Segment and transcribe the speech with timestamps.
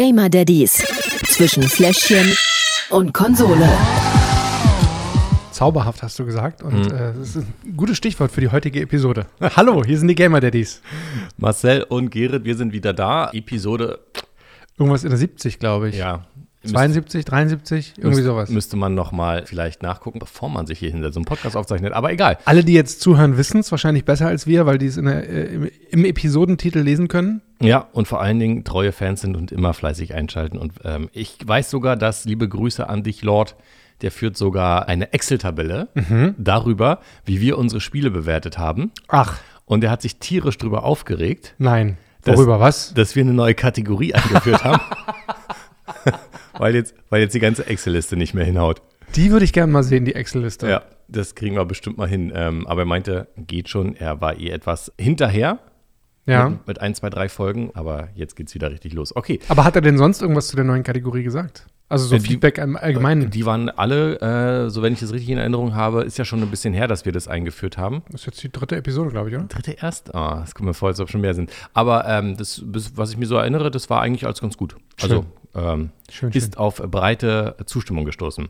[0.00, 0.82] Gamer Daddies
[1.26, 2.34] zwischen Fläschchen
[2.88, 3.68] und Konsole.
[5.50, 9.26] Zauberhaft hast du gesagt und äh, das ist ein gutes Stichwort für die heutige Episode.
[9.56, 10.80] Hallo, hier sind die Gamer Daddies.
[11.36, 13.28] Marcel und Gerrit, wir sind wieder da.
[13.34, 13.98] Episode,
[14.78, 15.96] Irgendwas in der 70, glaube ich.
[15.96, 16.24] ja.
[16.64, 18.50] 72, 73, irgendwie müsst- sowas.
[18.50, 21.92] Müsste man nochmal vielleicht nachgucken, bevor man sich hier hinter so einem Podcast aufzeichnet.
[21.94, 22.36] Aber egal.
[22.44, 25.28] Alle, die jetzt zuhören, wissen es wahrscheinlich besser als wir, weil die es in der,
[25.28, 27.40] äh, im, Episodentitel lesen können.
[27.62, 30.58] Ja, und vor allen Dingen treue Fans sind und immer fleißig einschalten.
[30.58, 33.56] Und ähm, ich weiß sogar, dass, liebe Grüße an dich, Lord,
[34.02, 36.34] der führt sogar eine Excel-Tabelle Mhm.
[36.38, 38.92] darüber, wie wir unsere Spiele bewertet haben.
[39.08, 41.96] Ach, Und er hat sich tierisch drüber aufgeregt, nein.
[42.24, 42.92] Worüber was?
[42.92, 44.82] dass wir eine neue Kategorie eingeführt haben.
[46.60, 48.82] weil, jetzt, weil jetzt die ganze Excel-Liste nicht mehr hinhaut.
[49.16, 50.68] Die würde ich gerne mal sehen, die Excel-Liste.
[50.68, 52.32] Ja, das kriegen wir bestimmt mal hin.
[52.34, 53.96] Ähm, aber er meinte, geht schon.
[53.96, 55.58] Er war eh etwas hinterher
[56.26, 56.48] ja.
[56.50, 57.70] mit, mit ein, zwei, drei Folgen.
[57.74, 59.14] Aber jetzt geht's wieder richtig los.
[59.16, 59.40] Okay.
[59.48, 61.66] Aber hat er denn sonst irgendwas zu der neuen Kategorie gesagt?
[61.88, 63.30] Also so Äh, die- Feedback im Allgemeinen.
[63.30, 64.20] Die waren alle,
[64.66, 66.86] äh, so wenn ich das richtig in Erinnerung habe, ist ja schon ein bisschen her,
[66.86, 68.02] dass wir das eingeführt haben.
[68.12, 69.46] das ist jetzt die dritte Episode, glaube ich, oder?
[69.46, 70.14] Dritte erst?
[70.14, 71.50] Ah, das kommt mir vor, als ob schon mehr sind.
[71.74, 72.62] Aber ähm, das,
[72.94, 74.76] was ich mir so erinnere, das war eigentlich alles ganz gut.
[75.02, 78.48] Also ähm, Schön, ist auf breite Zustimmung gestoßen.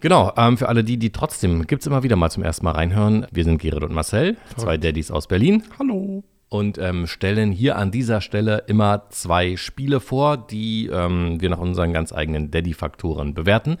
[0.00, 2.72] Genau, ähm, für alle die, die trotzdem, gibt es immer wieder mal zum ersten Mal
[2.72, 3.26] reinhören.
[3.32, 5.62] Wir sind Gerrit und Marcel, zwei Daddys aus Berlin.
[5.78, 6.24] Hallo.
[6.48, 11.58] und ähm, stellen hier an dieser Stelle immer zwei Spiele vor, die ähm, wir nach
[11.58, 13.76] unseren ganz eigenen Daddy-Faktoren bewerten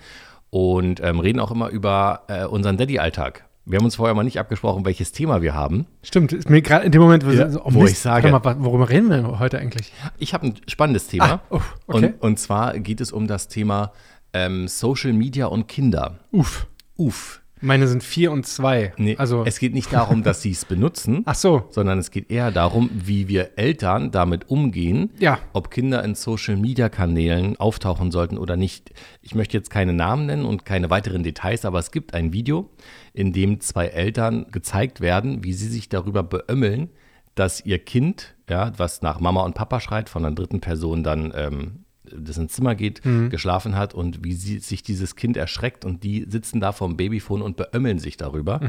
[0.50, 3.44] und ähm, reden auch immer über äh, unseren Daddy-Alltag.
[3.66, 5.86] Wir haben uns vorher mal nicht abgesprochen, welches Thema wir haben.
[6.02, 8.42] Stimmt, ist mir gerade in dem Moment, Ja, so, oh wo Mist, ich sage- Mal,
[8.64, 9.92] worüber reden wir heute eigentlich?
[10.18, 11.24] Ich habe ein spannendes Thema.
[11.24, 12.06] Ah, oh, okay.
[12.06, 13.92] und, und zwar geht es um das Thema
[14.32, 16.18] ähm, Social Media und Kinder.
[16.32, 16.66] Uff.
[16.96, 17.42] Uff.
[17.62, 18.92] Meine sind vier und zwei.
[18.96, 21.64] Nee, also, es geht nicht darum, dass sie es benutzen, ach so.
[21.70, 25.38] sondern es geht eher darum, wie wir Eltern damit umgehen, Ja.
[25.52, 28.92] ob Kinder in Social-Media-Kanälen auftauchen sollten oder nicht.
[29.22, 32.70] Ich möchte jetzt keine Namen nennen und keine weiteren Details, aber es gibt ein Video,
[33.12, 36.90] in dem zwei Eltern gezeigt werden, wie sie sich darüber beömmeln,
[37.34, 41.32] dass ihr Kind, ja, was nach Mama und Papa schreit, von einer dritten Person dann
[41.36, 41.84] ähm,
[42.16, 46.26] das ins Zimmer geht, geschlafen hat und wie sie, sich dieses Kind erschreckt und die
[46.28, 48.60] sitzen da vorm Babyphone und beömmeln sich darüber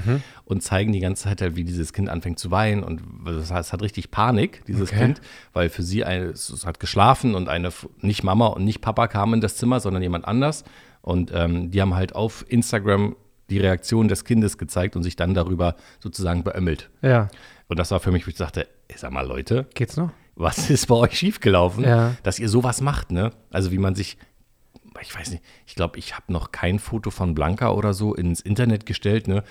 [0.46, 3.70] und zeigen die ganze Zeit halt, wie dieses Kind anfängt zu weinen und das heißt,
[3.70, 5.00] es hat richtig Panik, dieses Okay.
[5.00, 5.22] Kind,
[5.54, 7.70] weil für sie eine, es hat geschlafen und eine,
[8.02, 10.64] nicht Mama und nicht Papa kamen in das Zimmer, sondern jemand anders
[11.02, 13.16] und ähm, die haben halt auf Instagram
[13.50, 16.90] die Reaktion des Kindes gezeigt und sich dann darüber sozusagen beömmelt.
[17.02, 17.30] Ja.
[17.68, 20.12] Und das war für mich, wo ich dachte, sag mal Leute, Geht's noch?
[20.36, 22.16] Was ist bei euch schiefgelaufen, Ja.
[22.24, 23.32] dass ihr sowas macht, ne?
[23.52, 24.18] Also wie man sich,
[25.02, 28.42] ich weiß nicht, ich glaube, ich habe noch kein Foto von Blanca oder so ins
[28.42, 29.44] Internet gestellt, ne?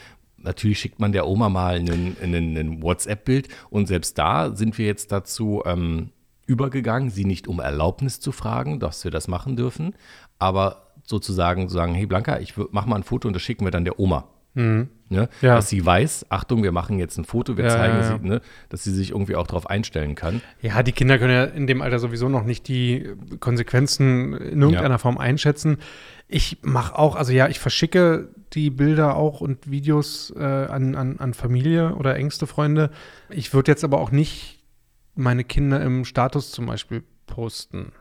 [0.43, 5.63] Natürlich schickt man der Oma mal einen WhatsApp-Bild und selbst da sind wir jetzt dazu
[5.67, 6.11] ähm,
[6.47, 9.95] übergegangen, sie nicht um Erlaubnis zu fragen, dass wir das machen dürfen,
[10.39, 13.71] aber sozusagen zu sagen, hey Blanca, ich mach mal ein Foto und das schicken wir
[13.71, 14.29] dann der Oma.
[14.55, 15.29] Ne?
[15.41, 15.57] Ja.
[15.57, 18.41] Dass sie weiß, Achtung, wir machen jetzt ein Foto, wir Ja, zeigen ja, sie, ne?
[18.69, 20.41] dass sie sich irgendwie auch darauf einstellen kann.
[20.63, 24.99] Ja, die Kinder können ja in dem Alter sowieso noch nicht die Konsequenzen in irgendeiner.
[25.01, 25.79] Form einschätzen.
[26.29, 31.19] Ich mache auch, also ja, ich verschicke die Bilder auch und Videos äh, an, an,
[31.19, 32.91] an Familie oder engste Freunde.
[33.31, 34.61] Ich würde jetzt aber auch nicht
[35.15, 37.93] meine Kinder im Status zum Beispiel posten.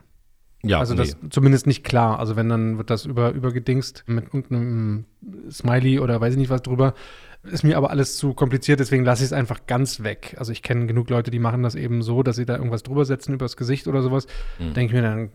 [0.62, 1.00] Ja, also nee.
[1.00, 2.18] das zumindest nicht klar.
[2.18, 5.04] Also wenn, dann wird das über, übergedingst mit irgendeinem
[5.50, 6.94] Smiley oder weiß ich nicht was drüber.
[7.42, 10.36] Ist mir aber alles zu kompliziert, deswegen lasse ich es einfach ganz weg.
[10.38, 13.06] Also ich kenne genug Leute, die machen das eben so, dass sie da irgendwas drüber
[13.06, 14.26] setzen übers Gesicht oder sowas.
[14.58, 15.30] Denke ich mir, dann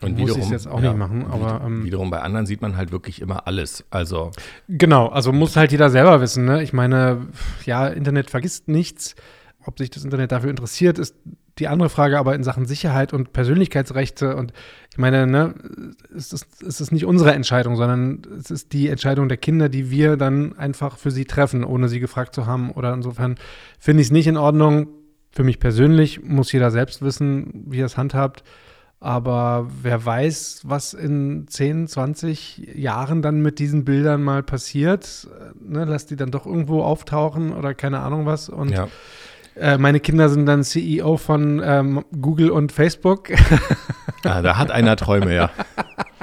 [0.00, 0.08] Mhm.
[0.08, 1.26] Und muss ich es jetzt auch ja, nicht machen.
[1.30, 3.84] Aber ähm, Wiederum bei anderen sieht man halt wirklich immer alles.
[3.90, 4.30] Also,
[4.68, 6.44] Genau, also muss halt jeder selber wissen.
[6.44, 6.62] Ne?
[6.62, 7.28] Ich meine,
[7.64, 9.14] ja, Internet vergisst nichts.
[9.64, 11.14] Ob sich das Internet dafür interessiert, ist
[11.58, 14.52] die andere Frage, aber in Sachen Sicherheit und Persönlichkeitsrechte und
[14.92, 15.54] ich meine, ne,
[16.14, 19.90] es ist, es ist nicht unsere Entscheidung, sondern es ist die Entscheidung der Kinder, die
[19.90, 22.70] wir dann einfach für sie treffen, ohne sie gefragt zu haben.
[22.70, 23.36] Oder insofern
[23.78, 24.88] finde ich es nicht in Ordnung.
[25.30, 28.44] Für mich persönlich muss jeder selbst wissen, wie er es handhabt.
[29.00, 35.26] Aber wer weiß, was in 10, 20 Jahren dann mit diesen Bildern mal passiert.
[35.58, 38.50] Ne, lass die dann doch irgendwo auftauchen oder keine Ahnung was.
[38.50, 38.88] Und ja.
[39.56, 43.30] Äh, meine Kinder sind dann CEO von ähm, Google und Facebook
[44.24, 45.50] Ah, da hat einer Träume, ja.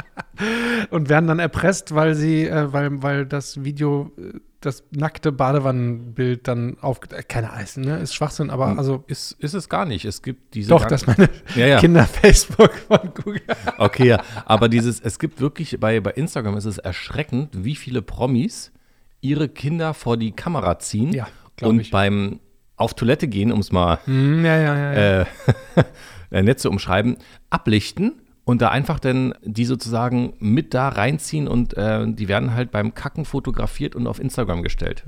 [0.89, 6.47] und werden dann erpresst, weil sie, äh, weil, weil das Video, äh, das nackte Badewannenbild
[6.47, 10.05] dann auf, äh, keine Ahnung, ne, ist Schwachsinn, aber also Ist, ist es gar nicht.
[10.05, 10.69] Es gibt diese.
[10.69, 11.79] doch, dass meine Ja, ja.
[11.79, 13.41] Kinder Facebook von Google.
[13.77, 14.21] Okay, ja.
[14.45, 18.71] Aber dieses, es gibt wirklich, bei, bei Instagram ist es erschreckend, wie viele Promis
[19.21, 21.27] ihre Kinder vor die Kamera ziehen Ja,
[21.61, 21.91] und ich.
[21.91, 22.39] beim
[22.79, 24.93] auf Toilette gehen, um es mal Hm, ja, ja, ja.
[25.21, 25.25] äh,
[26.31, 27.17] äh, nett zu umschreiben,
[27.49, 28.13] ablichten
[28.45, 32.95] und da einfach dann die sozusagen mit da reinziehen und äh, die werden halt beim
[32.95, 35.03] Kacken fotografiert und auf Instagram gestellt.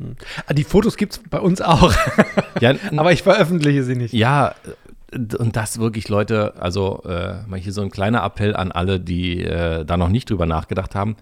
[0.46, 1.92] Ah, Die Fotos gibt es bei uns auch.
[2.60, 4.14] Ja, Aber ich veröffentliche sie nicht.
[4.14, 4.54] Ja,
[5.14, 9.44] und das wirklich, Leute, also äh, mal hier so ein kleiner Appell an alle, die
[9.44, 11.16] äh, da noch nicht drüber nachgedacht haben,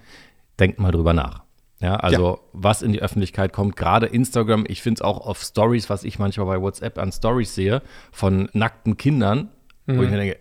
[0.60, 1.44] denkt mal drüber nach.
[1.82, 5.90] Ja, also was in die Öffentlichkeit kommt, gerade Instagram, ich finde es auch auf Stories,
[5.90, 7.82] was ich manchmal bei WhatsApp an Stories sehe,
[8.12, 9.50] von nackten Kindern,
[9.88, 10.38] wo ich mir denke,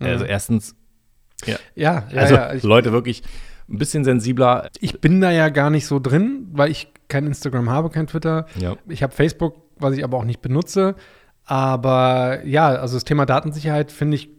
[0.00, 0.74] also erstens,
[1.46, 2.54] ja, Ja, ja, also ja.
[2.54, 3.22] Ich, Leute wirklich
[3.68, 4.68] ein bisschen sensibler.
[4.80, 8.46] ich bin da ja gar nicht so drin, weil ich kein Instagram habe, kein Twitter.
[8.58, 8.76] Ja.
[8.88, 10.94] Ich habe Facebook, was ich aber auch nicht benutze.
[11.44, 14.30] Aber ja, also das Thema Datensicherheit finde ich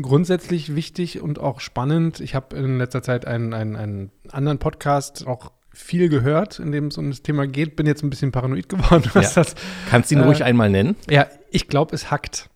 [0.00, 2.20] grundsätzlich wichtig und auch spannend.
[2.20, 6.86] Ich habe in letzter Zeit einen, einen, einen anderen Podcast auch viel gehört, in dem
[6.86, 7.76] es um das Thema geht.
[7.76, 9.42] Bin jetzt ein bisschen paranoid geworden, was Ja.
[9.42, 9.54] das.
[9.90, 10.96] Kannst du ihn Äh, ruhig einmal nennen?
[11.10, 12.48] Ja, ich glaube, es hackt.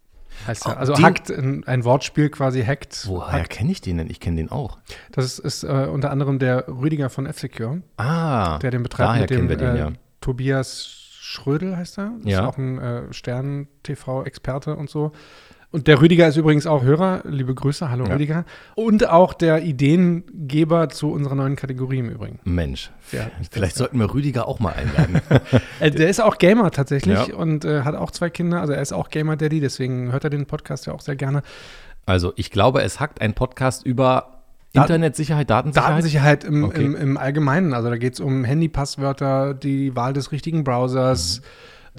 [0.46, 0.74] Heißt ja.
[0.76, 3.06] Also den- hackt, ein, ein Wortspiel quasi hackt.
[3.08, 4.08] Woher kenne ich den denn?
[4.08, 4.78] Ich kenne den auch.
[5.12, 7.82] Das ist, ist äh, unter anderem der Rüdiger von F-Secure.
[7.96, 9.92] Ah, der den betreibt daher mit dem kennen wir den, äh, ja.
[10.20, 10.86] Tobias
[11.20, 12.12] Schrödel heißt er.
[12.20, 12.46] Ist Ja.
[12.46, 15.12] auch ein äh, Stern-TV-Experte und so.
[15.70, 17.20] Und der Rüdiger ist übrigens auch Hörer.
[17.24, 18.14] Liebe Grüße, hallo Ja.
[18.14, 18.44] Rüdiger.
[18.74, 22.38] Und auch der Ideengeber zu unserer neuen Kategorie im Übrigen.
[22.44, 23.30] Mensch, Ja.
[23.50, 25.20] vielleicht sollten wir Rüdiger auch mal einladen.
[25.80, 27.34] Äh, der ist auch Gamer tatsächlich Ja.
[27.36, 28.60] und äh, hat auch zwei Kinder.
[28.60, 31.42] Also er ist auch Gamer-Daddy, deswegen hört er den Podcast ja auch sehr gerne.
[32.06, 34.42] Also ich glaube, es hackt ein Podcast über
[34.72, 35.90] Internetsicherheit, Datensicherheit.
[35.90, 36.84] Datensicherheit im, Okay.
[36.84, 37.74] im, im Allgemeinen.
[37.74, 41.42] Also da geht es um Handypasswörter, die Wahl des richtigen Browsers,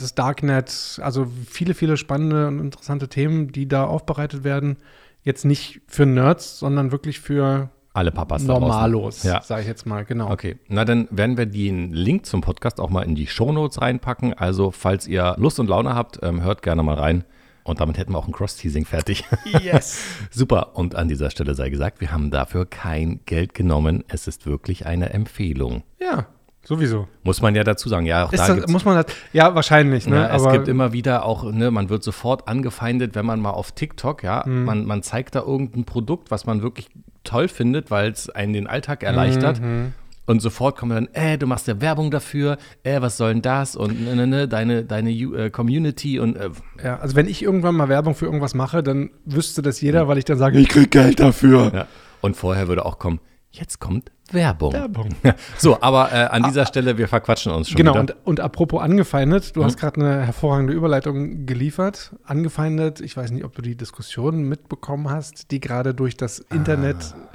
[0.02, 4.78] das Darknet, also viele, viele spannende und interessante Themen, die da aufbereitet werden.
[5.24, 8.44] Jetzt nicht für Nerds, sondern wirklich für Alle Papas.
[8.44, 9.42] Normalos, Ja.
[9.42, 10.32] sage ich jetzt mal, genau.
[10.32, 14.34] Okay, na dann werden wir den Link zum Podcast auch mal in die Shownotes reinpacken.
[14.34, 17.26] Also falls ihr Lust und Laune habt, ähm, hört gerne mal rein.
[17.66, 19.26] Und damit hätten wir auch ein Cross-Teasing fertig.
[19.62, 20.00] Yes.
[20.32, 20.76] Super.
[20.76, 24.04] Und an dieser Stelle sei gesagt, wir haben dafür kein Geld genommen.
[24.08, 25.84] Es ist wirklich eine Empfehlung.
[26.00, 26.28] ja,
[26.64, 27.08] sowieso.
[27.24, 28.06] Muss man ja dazu sagen.
[28.06, 30.18] Ja, auch Ist da das, muss man das, ja, wahrscheinlich, ne?
[30.18, 33.52] ja, es aber gibt immer wieder auch, ne, man wird sofort angefeindet, wenn man mal
[33.52, 34.66] auf TikTok, ja, Mhm.
[34.66, 36.90] man, man zeigt da irgendein Produkt, was man wirklich
[37.24, 39.62] toll findet, weil es einen den Alltag erleichtert.
[39.62, 39.94] Mhm.
[40.26, 43.76] Und sofort kommen dann, äh, du machst ja Werbung dafür, äh, was soll denn das?
[43.76, 46.50] Und ne, ne, ne, deine, deine äh, Community und äh,
[46.84, 50.20] ja, also wenn ich irgendwann mal Werbung für irgendwas mache, dann wüsste das jeder, weil
[50.20, 51.72] ich dann sage, ich krieg Geld dafür.
[51.74, 51.88] ja.
[52.22, 53.20] Und vorher würde auch kommen,
[53.52, 54.74] jetzt kommt Werbung.
[54.74, 55.10] Werbung.
[55.58, 58.02] So, aber äh, an dieser Stelle, wir verquatschen uns schon Genau, wieder.
[58.02, 59.66] und, und apropos angefeindet, du Mhm.
[59.66, 62.12] hast gerade eine hervorragende Überleitung geliefert.
[62.26, 66.98] Angefeindet, ich weiß nicht, ob du die Diskussion mitbekommen hast, die gerade durch das Internet
[66.98, 67.28] Ah.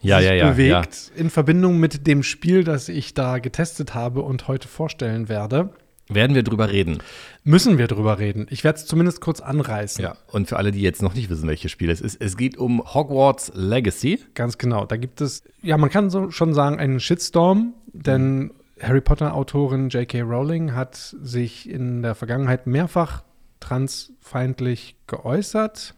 [0.00, 4.22] ja, sich ja, ja, bewegt, in Verbindung mit dem Spiel, das ich da getestet habe
[4.22, 5.70] und heute vorstellen werde.
[6.10, 6.98] Werden wir drüber reden.
[7.44, 8.46] Müssen wir drüber reden.
[8.50, 10.02] Ich werde es zumindest kurz anreißen.
[10.02, 10.16] Ja.
[10.26, 12.82] Und für alle, die jetzt noch nicht wissen, welches Spiel es ist, es geht um
[12.94, 14.20] Hogwarts Legacy.
[14.34, 14.84] Ganz genau.
[14.84, 20.22] Da gibt es, ja, man kann so schon sagen, einen Shitstorm, denn Harry Potter-Autorin J.K.
[20.22, 23.22] Rowling hat sich in der Vergangenheit mehrfach
[23.60, 25.94] transfeindlich geäußert.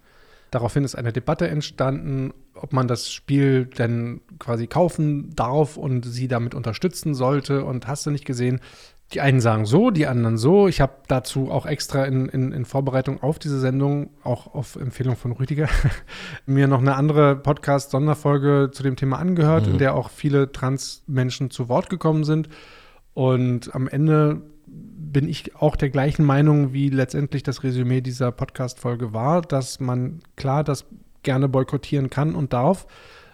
[0.50, 6.28] Daraufhin ist eine Debatte entstanden, ob man das Spiel denn quasi kaufen darf und sie
[6.28, 8.60] damit unterstützen sollte und hast du nicht gesehen.
[9.12, 10.68] Die einen sagen so, die anderen so.
[10.68, 15.16] Ich habe dazu auch extra in, in, in Vorbereitung auf diese Sendung, auch auf Empfehlung
[15.16, 15.68] von Rüdiger,
[16.46, 21.68] mir noch eine andere Podcast-Sonderfolge zu dem Thema angehört, in der auch viele Trans-Menschen zu
[21.68, 22.48] Wort gekommen sind.
[23.12, 29.12] Und am Ende bin ich auch der gleichen Meinung, wie letztendlich das Resümee dieser Podcast-Folge
[29.12, 30.86] war, dass man klar das
[31.22, 32.86] gerne boykottieren kann und darf.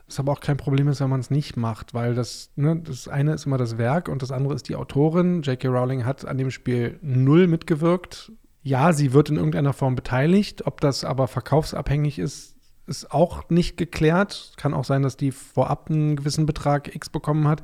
[0.08, 3.08] Es aber auch kein Problem ist, wenn man es nicht macht, weil das, ne, das
[3.08, 5.42] eine ist immer das Werk und das andere ist die Autorin.
[5.42, 5.68] J.K.
[5.68, 8.32] Rowling hat an dem Spiel null mitgewirkt.
[8.62, 10.66] Ja, sie wird in irgendeiner Form beteiligt.
[10.66, 14.54] Ob das aber verkaufsabhängig ist, ist auch nicht geklärt.
[14.56, 17.62] Kann auch sein, dass die vorab einen gewissen Betrag X bekommen hat.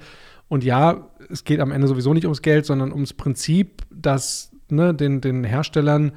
[0.48, 4.94] Und ja, es geht am Ende sowieso nicht ums Geld, sondern ums Prinzip, dass ne,
[4.94, 6.12] den, den Herstellern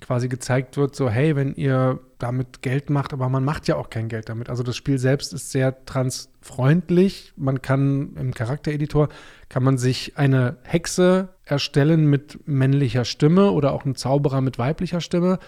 [0.00, 3.90] quasi gezeigt wird, so hey, wenn ihr damit Geld macht, aber man macht ja auch
[3.90, 4.48] kein Geld damit.
[4.48, 7.32] Also das Spiel selbst ist sehr transfreundlich.
[7.36, 9.08] Man kann im Charaktereditor
[9.48, 15.00] kann man sich eine Hexe erstellen mit männlicher Stimme oder auch einen Zauberer mit weiblicher
[15.00, 15.38] Stimme.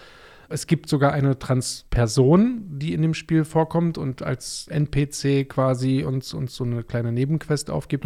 [0.51, 6.33] Es gibt sogar eine Transperson, die in dem Spiel vorkommt und als NPC quasi uns,
[6.33, 8.05] uns so eine kleine Nebenquest aufgibt.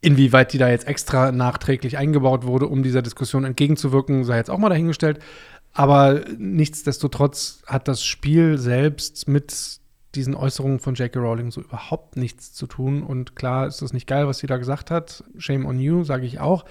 [0.00, 4.58] Inwieweit die da jetzt extra nachträglich eingebaut wurde, um dieser Diskussion entgegenzuwirken, sei jetzt auch
[4.58, 5.20] mal dahingestellt.
[5.74, 9.80] Aber nichtsdestotrotz hat das Spiel selbst mit
[10.14, 11.18] diesen Äußerungen von J.K.
[11.18, 13.02] Rowling so überhaupt nichts zu tun.
[13.02, 15.24] Und klar ist das nicht geil, was sie da gesagt hat.
[15.36, 16.64] Shame on you, sage ich auch.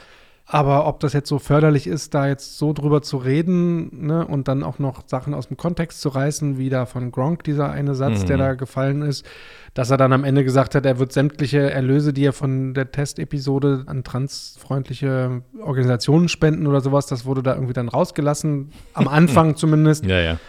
[0.45, 4.49] Aber ob das jetzt so förderlich ist, da jetzt so drüber zu reden ne, und
[4.49, 7.95] dann auch noch Sachen aus dem Kontext zu reißen, wie da von Gronk dieser eine
[7.95, 9.25] Satz, der da gefallen ist,
[9.73, 12.91] dass er dann am Ende gesagt hat, er wird sämtliche Erlöse, die er von der
[12.91, 19.55] Testepisode an transfreundliche Organisationen spenden oder sowas, das wurde da irgendwie dann rausgelassen, am Anfang
[19.55, 20.05] zumindest.
[20.05, 20.39] Ja, ja.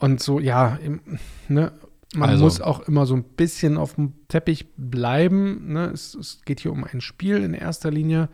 [0.00, 1.00] Und so, ja, im,
[1.48, 1.72] ne,
[2.14, 5.72] man Also- muss auch immer so ein bisschen auf dem Teppich bleiben.
[5.72, 5.90] Ne?
[5.92, 8.28] Es, es geht hier um ein Spiel in erster Linie.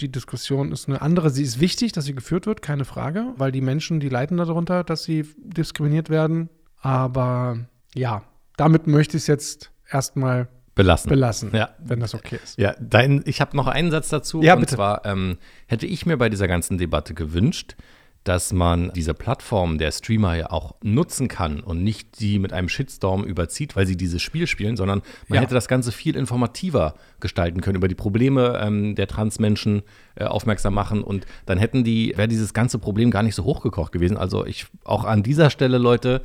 [0.00, 1.30] Die Diskussion ist eine andere.
[1.30, 4.82] Sie ist wichtig, dass sie geführt wird, keine Frage, weil die Menschen, die leiden darunter,
[4.84, 6.48] dass sie diskriminiert werden.
[6.80, 7.58] Aber
[7.94, 8.22] ja,
[8.56, 11.10] damit möchte ich es jetzt erstmal Belassen.
[11.10, 11.70] belassen, Ja.
[11.78, 12.56] wenn das okay ist.
[12.58, 14.40] Ja, dein, ich habe noch einen Satz dazu.
[14.42, 14.76] Ja, und bitte.
[14.76, 17.76] zwar ähm, hätte ich mir bei dieser ganzen Debatte gewünscht,
[18.24, 22.68] dass man diese Plattform der Streamer ja auch nutzen kann und nicht die mit einem
[22.68, 25.42] Shitstorm überzieht, weil sie dieses Spiel spielen, sondern man Ja.
[25.42, 29.82] hätte das Ganze viel informativer gestalten können, über die Probleme ähm, der Transmenschen
[30.16, 33.90] äh, aufmerksam machen und dann hätten die, wäre dieses ganze Problem gar nicht so hochgekocht
[33.92, 34.16] gewesen.
[34.18, 36.22] Also ich auch an dieser Stelle, Leute,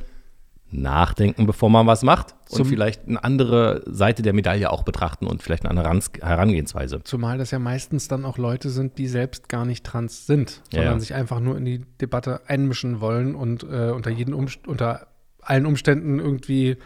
[0.70, 5.26] nachdenken, bevor man was macht und Zum- vielleicht eine andere Seite der Medaille auch betrachten
[5.26, 7.02] und vielleicht eine andere Herangehensweise.
[7.04, 10.94] Zumal das ja meistens dann auch Leute sind, die selbst gar nicht trans sind, sondern
[10.94, 11.00] ja.
[11.00, 15.06] sich einfach nur in die Debatte einmischen wollen und äh, unter, jeden Umst unter
[15.40, 16.76] allen Umständen irgendwie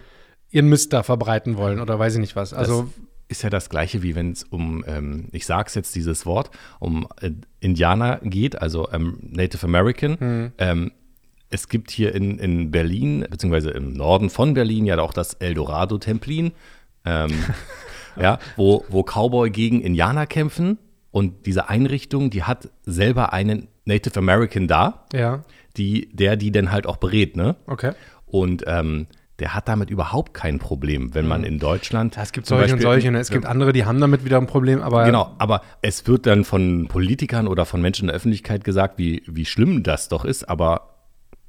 [0.50, 2.52] ihren Mist da verbreiten wollen oder weiß ich nicht was.
[2.52, 2.90] Also das
[3.28, 7.06] ist ja das Gleiche, wie wenn es um, ähm, ich sag's jetzt dieses Wort, um
[7.20, 10.52] äh, Indianer geht, also ähm, Native American.
[10.58, 10.92] Ähm,
[11.50, 16.52] es gibt hier in, in Berlin, beziehungsweise im Norden von Berlin, ja auch das Eldorado-Templin,
[17.04, 17.30] ähm,
[18.20, 20.78] ja, wo, wo Cowboy gegen Indianer kämpfen.
[21.10, 25.42] Und diese Einrichtung, die hat selber einen Native American da, ja,
[25.76, 27.56] die, der die dann halt auch berät, ne?
[27.66, 27.92] okay.
[28.26, 29.08] Und ähm,
[29.40, 32.16] der hat damit überhaupt kein Problem, wenn man in Deutschland.
[32.16, 33.10] Es gibt solche und Beispiel- solche.
[33.10, 33.18] Ne?
[33.18, 36.44] Es gibt andere, die haben damit wieder ein Problem, aber Genau, aber es wird dann
[36.44, 40.48] von Politikern oder von Menschen in der Öffentlichkeit gesagt, wie, wie schlimm das doch ist,
[40.48, 40.90] aber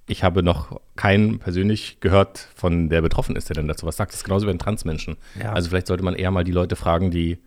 [0.07, 4.11] ich habe noch keinen persönlich gehört, von der betroffen ist, der dann dazu was sagt.
[4.11, 5.17] Das ist genauso wie bei den Transmenschen.
[5.41, 5.53] Ja.
[5.53, 7.37] Also vielleicht sollte man eher mal die Leute fragen, die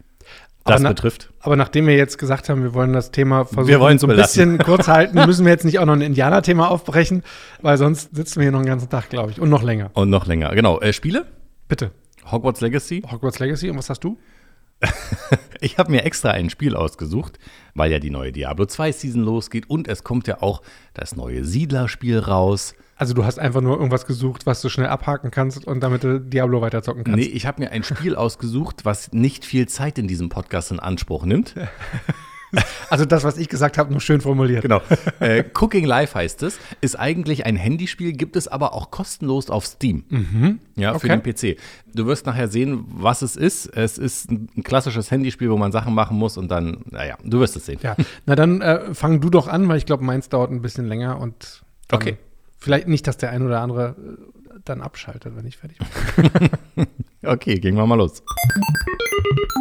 [0.65, 1.31] Aber das na- betrifft.
[1.41, 4.57] Aber nachdem wir jetzt gesagt haben, wir wollen das Thema versuchen, so ein belassen.
[4.57, 7.23] bisschen kurz halten, müssen wir jetzt nicht auch noch ein Indianer-Thema aufbrechen,
[7.61, 9.41] weil sonst sitzen wir hier noch den ganzen Tag, glaube ich.
[9.41, 9.91] Und noch länger.
[9.95, 10.55] Und noch länger.
[10.55, 11.27] Genau, äh, Spiele?
[11.69, 11.91] Bitte.
[12.31, 13.03] Hogwarts Legacy.
[13.11, 14.17] Hogwarts Legacy, und was hast du?
[15.61, 17.39] Ich habe mir extra ein Spiel ausgesucht,
[17.75, 20.61] weil ja die neue Diablo 2 Season losgeht und es kommt ja auch
[20.93, 22.75] das neue Siedler-Spiel raus.
[22.97, 26.21] Also du hast einfach nur irgendwas gesucht, was du schnell abhaken kannst und damit du
[26.21, 27.19] Diablo weiterzocken kannst.
[27.19, 30.81] Nee, ich habe mir ein Spiel ausgesucht, was nicht viel Zeit in diesem Podcast in
[30.81, 31.55] Anspruch nimmt.
[32.91, 34.63] Also das, was ich gesagt habe, nur schön formuliert.
[34.63, 34.81] Genau.
[35.21, 36.59] äh, Cooking Live heißt es.
[36.81, 40.05] Ist eigentlich ein Handyspiel, gibt es aber auch kostenlos auf Steam.
[40.77, 41.21] Ja, für Okay.
[41.21, 41.61] den PC.
[41.95, 43.67] Du wirst nachher sehen, was es ist.
[43.67, 47.57] Es ist ein, klassisches Handyspiel, wo man Sachen machen muss und dann, naja, du wirst
[47.57, 47.79] es sehen.
[47.83, 47.97] Ja,
[48.27, 51.19] na dann äh, fang du doch an, weil ich glaube, meins dauert ein bisschen länger
[51.21, 52.17] und Okay.
[52.59, 55.79] Vielleicht nicht, dass der ein oder andere äh, dann abschaltet, wenn ich fertig
[56.17, 56.87] bin.
[57.27, 58.23] Okay, gehen wir mal los.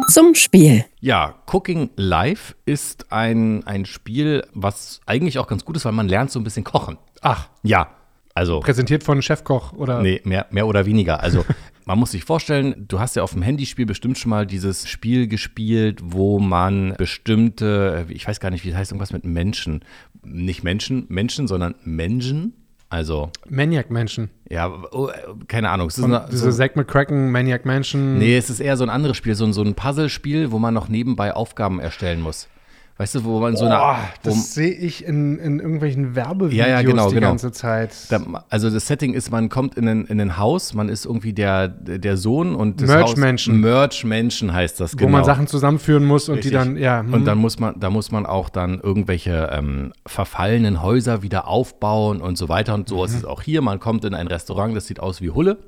[0.08, 0.84] Zum Spiel.
[1.00, 6.08] Ja, Cooking Live ist ein, ein Spiel, was eigentlich auch ganz gut ist, weil man
[6.08, 6.98] lernt so ein bisschen kochen.
[7.22, 7.88] Ach, Ja,
[8.34, 8.60] also.
[8.60, 11.22] präsentiert von Chefkoch oder Nee, mehr, mehr oder weniger.
[11.22, 11.44] Also
[11.84, 15.28] man muss sich vorstellen, du hast ja auf dem Handyspiel bestimmt schon mal dieses Spiel
[15.28, 19.84] gespielt, wo man bestimmte, ich weiß gar nicht, wie das heißt, irgendwas mit Menschen.
[20.22, 22.63] Nicht Menschen, Menschen, sondern Menschen.
[22.94, 24.30] Also, Maniac-Menschen.
[24.48, 25.08] ja, oh,
[25.48, 25.88] keine Ahnung.
[25.88, 28.18] Es ist eine, diese so, Zack McCracken, Maniac-Menschen.
[28.18, 30.72] nee, es ist eher so ein anderes Spiel, so, ein- so ein Puzzlespiel, wo man
[30.74, 32.46] noch nebenbei Aufgaben erstellen muss.
[32.96, 33.74] Weißt du, wo man so eine.
[33.74, 37.28] Boah, wo, das sehe ich in, in irgendwelchen Werbevideos Ja, ja, genau, die genau.
[37.28, 37.92] ganze Zeit.
[38.08, 38.20] Da,
[38.50, 41.66] also das Setting ist, man kommt in ein, in ein Haus, man ist irgendwie der,
[41.66, 43.60] der Sohn und das Merch-Menschen.
[43.60, 45.10] Merch-Menschen heißt das, wo genau.
[45.10, 46.52] man Sachen zusammenführen muss und Richtig.
[46.52, 47.00] die dann, ja.
[47.00, 47.12] hm.
[47.12, 52.20] Und dann muss man, da muss man auch dann irgendwelche ähm, verfallenen Häuser wieder aufbauen
[52.20, 52.74] und so weiter.
[52.74, 53.04] Und so Mhm.
[53.06, 53.60] ist es auch hier.
[53.60, 55.58] Man kommt in ein Restaurant, das sieht aus wie Hulle.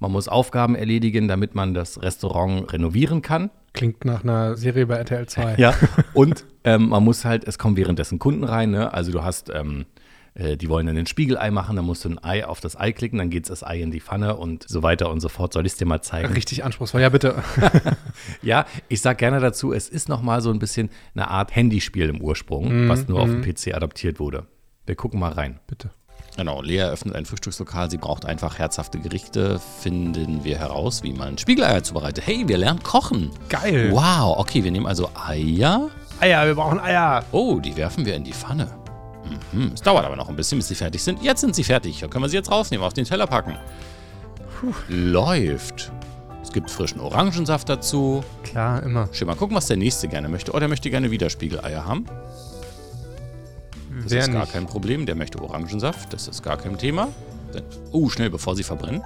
[0.00, 3.50] Man muss Aufgaben erledigen, damit man das Restaurant renovieren kann.
[3.74, 5.54] Klingt nach einer Serie bei RTL 2.
[5.58, 5.74] Ja.
[6.14, 8.92] Und ähm, man muss halt, es kommen währenddessen Kunden rein, ne?
[8.92, 9.84] Also du hast, ähm,
[10.34, 12.92] äh, die wollen dann ein Spiegelei machen, dann musst du ein Ei auf das Ei
[12.92, 15.52] klicken, dann geht das Ei in die Pfanne und so weiter und so fort.
[15.52, 16.32] Soll ich es dir mal zeigen?
[16.32, 17.00] Richtig anspruchsvoll.
[17.02, 17.36] Ja, bitte.
[18.42, 22.08] Ja, ich sag gerne dazu, es ist noch mal so ein bisschen eine Art Handyspiel
[22.08, 24.46] im Ursprung, was nur auf dem PC adaptiert wurde.
[24.86, 25.60] Wir gucken mal rein.
[25.66, 25.90] bitte.
[26.36, 27.90] Genau, Lea eröffnet ein Frühstückslokal.
[27.90, 29.60] Sie braucht einfach herzhafte Gerichte.
[29.80, 32.26] Finden wir heraus, wie man Spiegeleier zubereitet.
[32.26, 33.30] Hey, wir lernen kochen.
[33.48, 33.90] Geil.
[33.92, 35.90] Wow, okay, wir nehmen also Eier.
[36.20, 37.24] Eier, wir brauchen Eier.
[37.32, 38.68] Oh, die werfen wir in die Pfanne.
[39.52, 41.22] Mhm, es dauert aber noch ein bisschen, bis sie fertig sind.
[41.22, 42.00] Jetzt sind sie fertig.
[42.00, 43.56] Dann können wir sie jetzt rausnehmen, auf den Teller packen.
[44.88, 45.92] Läuft.
[46.42, 48.24] Es gibt frischen Orangensaft dazu.
[48.42, 49.08] Klar, immer.
[49.12, 50.52] Schön, mal gucken, was der Nächste gerne möchte.
[50.52, 52.06] Oh, der möchte gerne wieder Spiegeleier haben.
[54.02, 54.52] Das Wer ist gar nicht?
[54.52, 55.06] kein Problem.
[55.06, 56.12] Der möchte Orangensaft.
[56.12, 57.08] Das ist gar kein Thema.
[57.92, 59.02] Oh, schnell, bevor sie verbrennen.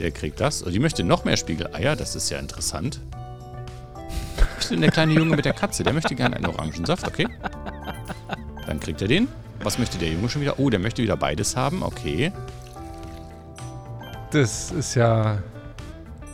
[0.00, 0.62] Der kriegt das.
[0.62, 1.96] Und die möchte noch mehr Spiegeleier.
[1.96, 3.00] Das ist ja interessant.
[4.56, 5.84] Was ist denn der kleine Junge mit der Katze?
[5.84, 7.06] Der möchte gerne einen Orangensaft.
[7.06, 7.28] Okay.
[8.66, 9.28] Dann kriegt er den.
[9.62, 10.58] Was möchte der Junge schon wieder?
[10.58, 11.82] Oh, der möchte wieder beides haben.
[11.82, 12.32] Okay.
[14.30, 15.38] Das ist ja.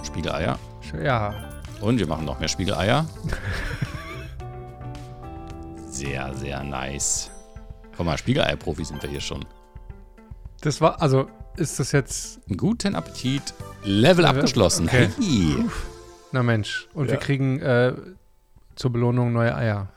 [0.04, 0.58] Spiegeleier.
[1.02, 1.34] Ja.
[1.80, 3.04] Und wir machen noch mehr Spiegeleier.
[5.90, 7.30] Sehr, sehr nice.
[8.00, 9.44] Guck mal, Spiegeleier-Profi sind wir hier schon.
[10.62, 11.28] Das war, also,
[11.58, 12.40] ist das jetzt.
[12.56, 13.52] Guten Appetit.
[13.84, 14.86] Level abgeschlossen.
[14.88, 15.10] Okay.
[15.18, 15.66] Hey.
[16.32, 16.88] Na Mensch.
[16.94, 17.10] Und Ja.
[17.10, 17.92] wir kriegen äh,
[18.74, 19.88] zur Belohnung neue Eier.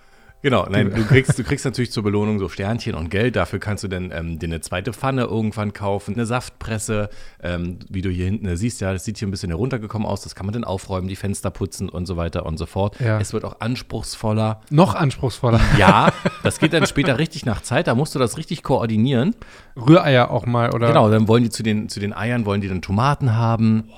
[0.43, 3.37] Genau, nein, du kriegst, du kriegst natürlich zur Belohnung so Sternchen und Geld.
[3.37, 7.09] Dafür kannst du dann ähm, dir eine zweite Pfanne irgendwann kaufen, eine Saftpresse.
[7.41, 10.21] Ähm, wie du hier hinten siehst, ja, das sieht hier ein bisschen heruntergekommen aus.
[10.21, 12.99] Das kann man dann aufräumen, die Fenster putzen und so weiter und so fort.
[12.99, 13.19] Ja.
[13.19, 14.61] Es wird auch anspruchsvoller.
[14.69, 15.59] Noch anspruchsvoller.
[15.77, 16.11] Ja,
[16.43, 17.87] das geht dann später richtig nach Zeit.
[17.87, 19.35] Da musst du das richtig koordinieren.
[19.75, 20.87] Rühreier auch mal, oder?
[20.87, 23.89] Genau, dann wollen die zu den, zu den Eiern, wollen die dann Tomaten haben.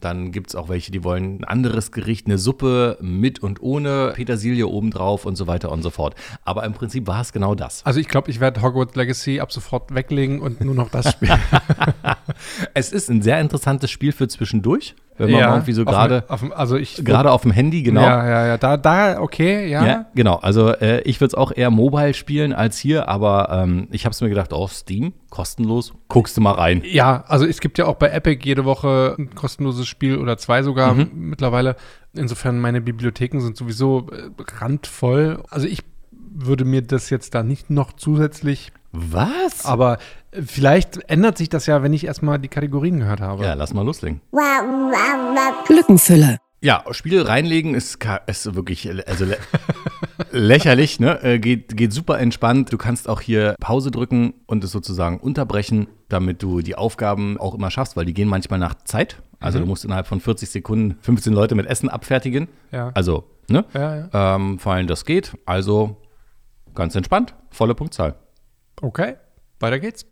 [0.00, 4.12] Dann gibt es auch welche, die wollen ein anderes Gericht, eine Suppe mit und ohne
[4.14, 6.14] Petersilie obendrauf und so weiter und so fort.
[6.44, 7.84] Aber im Prinzip war es genau das.
[7.84, 11.40] Also ich glaube, ich werde Hogwarts Legacy ab sofort weglegen und nur noch das spielen.
[12.74, 16.40] Es ist ein sehr interessantes Spiel für zwischendurch, wenn man irgendwie so auf gerade auf
[16.40, 16.96] dem- Also ich.
[17.04, 18.00] gerade auf dem Handy, genau.
[18.02, 18.58] Ja, ja, ja.
[18.58, 19.84] Da, da, okay, ja.
[19.86, 20.36] Ja, genau.
[20.36, 24.12] Also äh, ich würde es auch eher mobile spielen als hier, aber ähm, ich habe
[24.12, 26.82] es mir gedacht, oh, Steam, kostenlos, guckst du mal rein.
[26.84, 30.62] Ja, also es gibt ja auch bei Epic jede Woche ein kostenloses Spiel oder zwei
[30.62, 31.10] sogar Mhm.
[31.14, 31.76] mittlerweile.
[32.14, 34.30] Insofern meine Bibliotheken sind sowieso äh,
[34.60, 35.42] randvoll.
[35.50, 35.80] Also ich
[36.38, 39.64] würde mir das jetzt da nicht noch zusätzlich, Was?
[39.64, 39.98] aber
[40.44, 43.44] vielleicht ändert sich das ja, wenn ich erstmal die Kategorien gehört habe.
[43.44, 44.20] ja, lass mal loslegen.
[45.68, 46.38] Lückenfüller.
[46.62, 49.36] Ja, Spiel reinlegen ist, ist wirklich also lä
[50.32, 51.22] lächerlich, ne?
[51.22, 52.72] Äh, geht, geht super entspannt.
[52.72, 57.54] Du kannst auch hier Pause drücken und es sozusagen unterbrechen, damit du die Aufgaben auch
[57.54, 59.22] immer schaffst, weil die gehen manchmal nach Zeit.
[59.38, 62.48] Also du musst innerhalb von 40 Sekunden 15 Leute mit Essen abfertigen.
[62.72, 62.90] Ja.
[62.94, 63.64] Also, ne?
[63.74, 64.34] Ja, ja.
[64.36, 65.36] Ähm, vor allem das geht.
[65.44, 65.98] Also
[66.74, 68.14] ganz entspannt, volle Punktzahl.
[68.80, 69.16] Okay,
[69.60, 70.06] weiter geht's.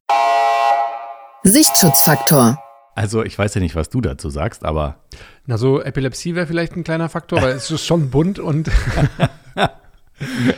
[1.42, 2.58] Sichtsschutzfaktor.
[2.94, 5.00] Also ich weiß ja nicht, was du dazu sagst, aber
[5.46, 8.70] Na, so Epilepsie wäre vielleicht ein kleiner Faktor, weil es ist schon bunt und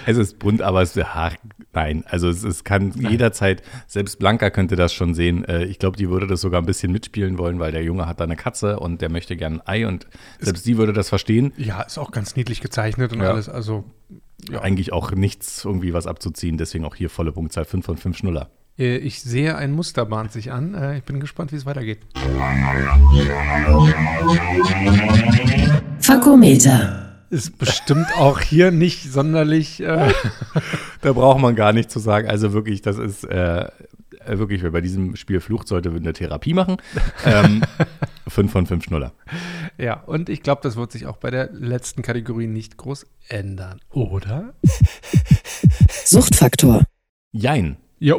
[0.04, 1.32] Es ist bunt, aber es ja,
[1.72, 2.04] nein.
[2.06, 5.46] Also es, es kann jederzeit, selbst Blanca könnte das schon sehen.
[5.46, 8.20] Äh, Ich glaube, die würde das sogar ein bisschen mitspielen wollen, weil der Junge hat
[8.20, 10.06] da eine Katze und der möchte gern ein Ei und
[10.40, 11.54] selbst die würde das verstehen.
[11.56, 13.30] ja, ist auch ganz niedlich gezeichnet und Ja.
[13.30, 13.48] alles.
[13.48, 13.84] Also
[14.50, 14.60] Ja.
[14.60, 18.50] Eigentlich auch nichts irgendwie was abzuziehen, deswegen auch hier volle Punktzahl 5 von 5 Schnuller.
[18.78, 20.74] Äh, ich sehe ein Muster bahnt sich an.
[20.74, 22.00] Äh, Ich bin gespannt, wie es weitergeht.
[26.00, 27.02] Fakometer.
[27.30, 29.80] Ist bestimmt auch hier nicht sonderlich.
[29.82, 30.12] Äh,
[31.00, 32.28] Da braucht man gar nicht zu sagen.
[32.28, 33.68] Also wirklich, das ist äh,
[34.26, 36.76] wirklich, wer bei diesem Spiel flucht, sollte eine Therapie machen.
[37.24, 37.62] Ähm,
[38.28, 39.12] 5 von 5 Schnuller.
[39.78, 43.80] ja, und ich glaube, das wird sich auch bei der letzten Kategorie nicht groß ändern,
[43.90, 44.54] oder?
[46.04, 46.82] Suchtfaktor.
[47.32, 47.76] Jein.
[47.98, 48.14] Ja,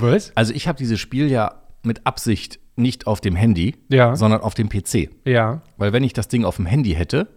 [0.00, 0.32] weiß?
[0.34, 4.16] Also ich habe dieses Spiel ja mit Absicht nicht auf dem Handy, Ja.
[4.16, 5.10] sondern auf dem PC.
[5.24, 5.62] Ja.
[5.76, 7.28] Weil wenn ich das Ding auf dem Handy hätte,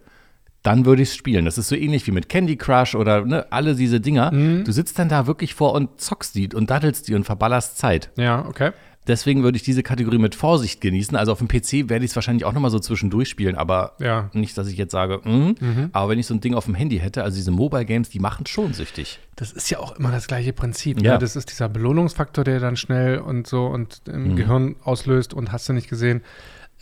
[0.62, 1.44] dann würde ich es spielen.
[1.44, 4.32] Das ist so ähnlich wie mit Candy Crush oder ne, alle diese Dinger.
[4.32, 4.64] Mhm.
[4.64, 8.10] Du sitzt dann da wirklich vor und zockst die und daddelst die und verballerst Zeit.
[8.16, 8.70] Ja, okay.
[9.06, 11.16] Deswegen würde ich diese Kategorie mit Vorsicht genießen.
[11.16, 14.30] Also auf dem PC werde ich es wahrscheinlich auch nochmal so zwischendurch spielen, aber Ja.
[14.32, 16.98] nicht, dass ich jetzt sage, mm, aber wenn ich so ein Ding auf dem Handy
[16.98, 19.18] hätte, also diese Mobile Games, die machen schon süchtig.
[19.36, 21.02] Das ist ja auch immer das gleiche Prinzip.
[21.02, 21.14] Ja.
[21.14, 21.18] Ne?
[21.18, 25.68] Das ist dieser Belohnungsfaktor, der dann schnell und so und im Gehirn auslöst und hast
[25.68, 26.22] du nicht gesehen.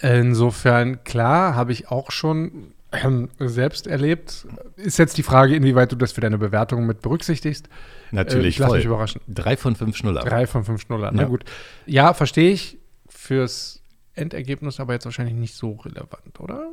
[0.01, 4.47] Insofern, klar, habe ich auch schon ähm, selbst erlebt.
[4.77, 7.69] Ist jetzt die Frage, inwieweit du das für deine Bewertung mit berücksichtigst.
[8.11, 8.79] Natürlich Äh, lass voll.
[8.79, 9.21] mich überraschen.
[9.29, 10.23] Drei von fünf Schnuller.
[10.23, 11.11] Drei von fünf Schnuller.
[11.13, 11.29] Na Ja.
[11.29, 11.45] gut.
[11.87, 12.79] Ja, verstehe ich.
[13.09, 13.83] Fürs
[14.15, 16.65] Endergebnis aber jetzt wahrscheinlich nicht so relevant, oder?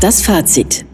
[0.00, 0.84] Das Fazit.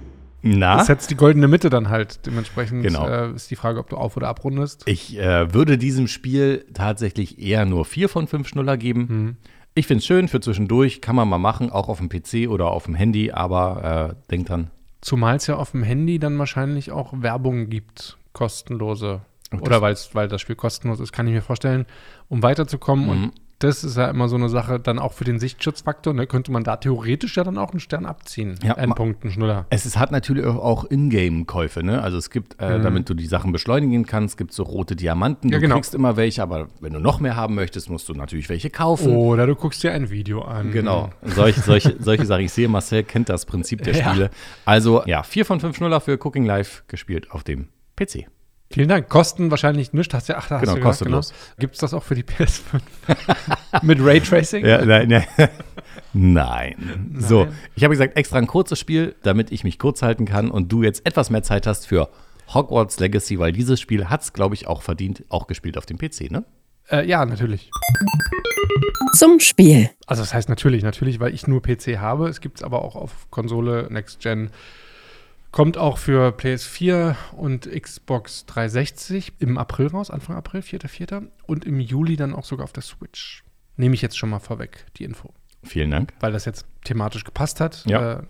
[0.42, 0.74] Na?
[0.74, 2.24] Das ist jetzt die goldene Mitte dann halt.
[2.26, 3.08] Dementsprechend Genau.
[3.08, 4.82] äh, ist die Frage, ob du auf- oder abrundest.
[4.86, 9.00] Ich äh, würde diesem Spiel tatsächlich eher nur vier von fünf Schnuller geben.
[9.08, 9.36] Mhm.
[9.78, 12.72] Ich finde es schön für zwischendurch, kann man mal machen, auch auf dem PC oder
[12.72, 16.90] auf dem Handy, aber äh, denkt dran, Zumal es ja auf dem Handy dann wahrscheinlich
[16.90, 19.20] auch Werbung gibt, kostenlose.
[19.60, 21.86] Oder weil's, weil das Spiel kostenlos ist, kann ich mir vorstellen,
[22.28, 23.04] um weiterzukommen.
[23.04, 23.10] Mhm.
[23.10, 26.52] Und das ist ja immer so eine Sache, dann auch für den Sichtschutzfaktor, ne, könnte
[26.52, 28.56] man da theoretisch ja dann auch einen Stern abziehen.
[28.62, 29.66] Ja, Ein ma- Punkt, ein Schnuller.
[29.70, 32.00] Es ist, hat natürlich auch Ingame-Käufe, ne?
[32.02, 32.66] Also es gibt, Mhm.
[32.68, 35.48] äh, damit du die Sachen beschleunigen kannst, gibt es so rote Diamanten.
[35.50, 35.74] Ja, du genau.
[35.74, 39.14] kriegst immer welche, aber wenn du noch mehr haben möchtest, musst du natürlich welche kaufen.
[39.14, 40.70] Oder du guckst dir ein Video an.
[40.70, 42.44] Genau, solche, solche, solche Sachen.
[42.44, 44.08] Ich sehe, Marcel kennt das Prinzip der Ja.
[44.10, 44.30] Spiele.
[44.64, 48.26] Also ja, vier von fünf Schnuller für Cooking Live gespielt auf dem PC.
[48.70, 49.08] Vielen Dank.
[49.08, 50.12] Kosten wahrscheinlich nichts.
[50.12, 51.28] Hast ja, ach, da Genau, hast du kostenlos.
[51.30, 51.54] Genau.
[51.58, 52.80] Gibt es das auch für die PS5?
[53.82, 54.64] Mit Raytracing?
[54.64, 55.26] Ja, nein, nein.
[56.12, 57.16] nein.
[57.18, 57.54] So, Nein.
[57.74, 60.82] ich habe gesagt, extra ein kurzes Spiel, damit ich mich kurz halten kann und du
[60.82, 62.10] jetzt etwas mehr Zeit hast für
[62.52, 65.96] Hogwarts Legacy, weil dieses Spiel hat es, glaube ich, auch verdient, auch gespielt auf dem
[65.96, 66.44] PC, ne?
[66.90, 67.70] Äh, ja, natürlich.
[69.14, 69.90] Zum Spiel.
[70.06, 72.28] Also das heißt natürlich, natürlich, weil ich nur PC habe.
[72.28, 74.50] Es gibt es aber auch auf Konsole Next Gen.
[75.50, 81.28] Kommt auch für PS4 und Xbox 360 im April raus, Anfang April, 4.4.
[81.46, 83.44] Und im Juli dann auch sogar auf der Switch.
[83.76, 85.32] Nehme ich jetzt schon mal vorweg, die Info.
[85.64, 86.12] Vielen Dank.
[86.20, 87.84] weil das jetzt thematisch gepasst hat.
[87.86, 88.18] Ja.
[88.18, 88.22] Äh,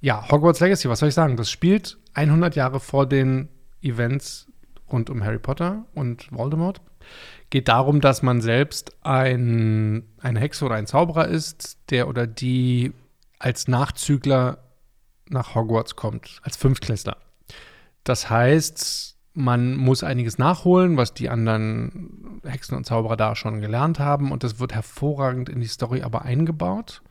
[0.00, 1.36] ja, Hogwarts Legacy, was soll ich sagen?
[1.36, 3.48] Das spielt 100 Jahre vor den
[3.82, 4.46] Events
[4.90, 6.80] rund um Harry Potter und Voldemort.
[7.50, 12.92] Geht darum, dass man selbst ein, eine Hexe oder ein Zauberer ist, der oder die
[13.38, 14.58] als Nachzügler
[15.28, 17.16] nach Hogwarts kommt, als Fünftklässler.
[18.04, 23.98] Das heißt, man muss einiges nachholen, was die anderen Hexen und Zauberer da schon gelernt
[23.98, 24.32] haben.
[24.32, 27.02] Und das wird hervorragend in die Story aber eingebaut.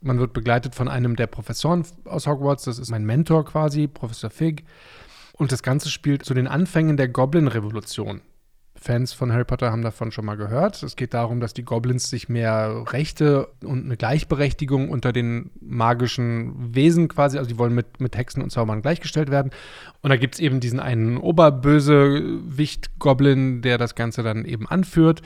[0.00, 2.64] Man wird begleitet von einem der Professoren aus Hogwarts.
[2.64, 4.64] Das ist mein Mentor quasi, Professor Fig.
[5.34, 8.22] Und das Ganze spielt zu den Anfängen der Goblin-Revolution.
[8.80, 10.80] Fans von Harry Potter haben davon schon mal gehört.
[10.82, 16.74] Es geht darum, dass die Goblins sich mehr Rechte und eine Gleichberechtigung unter den magischen
[16.74, 19.50] Wesen quasi, also die wollen mit, mit Hexen und Zaubern gleichgestellt werden.
[20.00, 25.22] Und da gibt es eben diesen einen Oberbösewicht-Goblin, der das Ganze dann eben anführt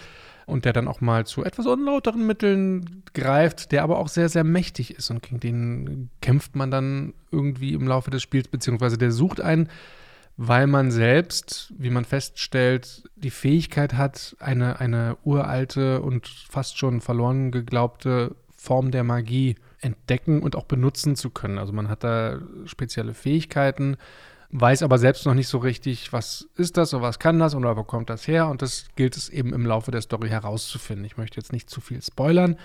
[0.46, 4.44] und der dann auch mal zu etwas unlauteren Mitteln greift, der aber auch sehr, sehr
[4.44, 5.10] mächtig ist.
[5.10, 9.68] Und gegen den kämpft man dann irgendwie im Laufe des Spiels, beziehungsweise der sucht einen
[10.36, 17.00] weil man selbst, wie man feststellt, die Fähigkeit hat, eine, eine uralte und fast schon
[17.00, 21.58] verloren geglaubte Form der Magie entdecken und auch benutzen zu können.
[21.58, 23.96] Also man hat da spezielle Fähigkeiten,
[24.50, 27.76] weiß aber selbst noch nicht so richtig, was ist das oder was kann das oder
[27.76, 28.48] wo kommt das her.
[28.48, 31.04] Und das gilt es eben im Laufe der Story herauszufinden.
[31.04, 32.56] Ich möchte jetzt nicht zu viel spoilern.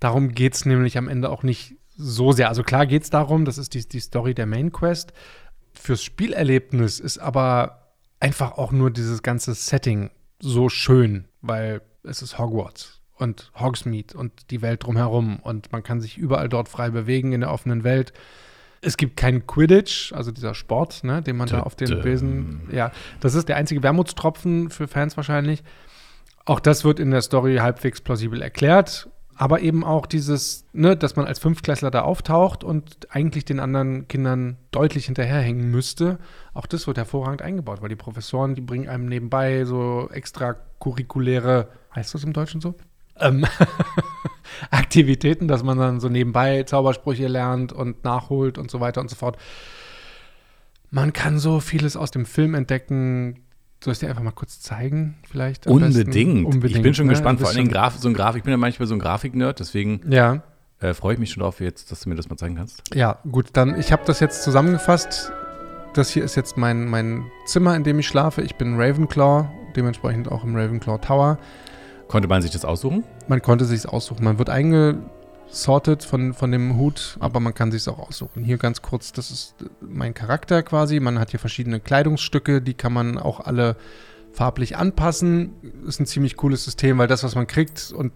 [0.00, 2.48] Darum geht es nämlich am Ende auch nicht so sehr.
[2.48, 5.12] Also klar geht es darum, das ist die, die Story der Main Quest
[5.78, 10.10] fürs Spielerlebnis ist aber einfach auch nur dieses ganze Setting
[10.40, 16.00] so schön, weil es ist Hogwarts und Hogsmeade und die Welt drumherum und man kann
[16.00, 18.12] sich überall dort frei bewegen in der offenen Welt.
[18.80, 22.00] Es gibt keinen Quidditch, also dieser Sport, ne, den man da auf den.
[22.00, 22.68] Besen.
[22.70, 25.64] Ja, das ist der einzige Wermutstropfen für Fans wahrscheinlich.
[26.44, 29.08] Auch das wird in der Story halbwegs plausibel erklärt.
[29.40, 34.08] Aber eben auch dieses, ne, dass man als Fünftklässler da auftaucht und eigentlich den anderen
[34.08, 36.18] Kindern deutlich hinterherhängen müsste.
[36.54, 42.14] Auch das wird hervorragend eingebaut, weil die Professoren, die bringen einem nebenbei so extracurriculäre, heißt
[42.14, 42.74] das im Deutschen so?
[43.20, 43.46] Ähm,
[44.72, 49.14] Aktivitäten, dass man dann so nebenbei Zaubersprüche lernt und nachholt und so weiter und so
[49.14, 49.38] fort.
[50.90, 53.44] Man kann so vieles aus dem Film entdecken.
[53.80, 55.66] Soll ich dir einfach mal kurz zeigen, vielleicht?
[55.66, 56.46] Unbedingt.
[56.46, 56.76] Unbedingt.
[56.76, 57.12] Ich bin schon ne?
[57.12, 58.34] gespannt, vor allem Graf, so ein Graf.
[58.34, 60.42] Ich bin ja manchmal so ein Grafik-Nerd, deswegen Ja,
[60.80, 62.82] äh, freue ich mich schon drauf, jetzt, dass du mir das mal zeigen kannst.
[62.94, 65.32] ja, gut, dann, ich habe das jetzt zusammengefasst.
[65.94, 68.42] Das hier ist jetzt mein, mein Zimmer, in dem ich schlafe.
[68.42, 71.38] Ich bin Ravenclaw, dementsprechend auch im Ravenclaw Tower.
[72.08, 73.04] Konnte man sich das aussuchen?
[73.28, 74.24] Man konnte sich aussuchen.
[74.24, 74.50] Man wird
[75.48, 78.44] eingesortet von, von dem Hut, aber man kann sich auch aussuchen.
[78.44, 81.00] Hier ganz kurz, das ist äh, mein Charakter quasi.
[81.00, 83.76] Man hat hier verschiedene Kleidungsstücke, die kann man auch alle
[84.32, 85.52] farblich anpassen.
[85.86, 88.12] Ist ein ziemlich cooles System, weil das, was man kriegt und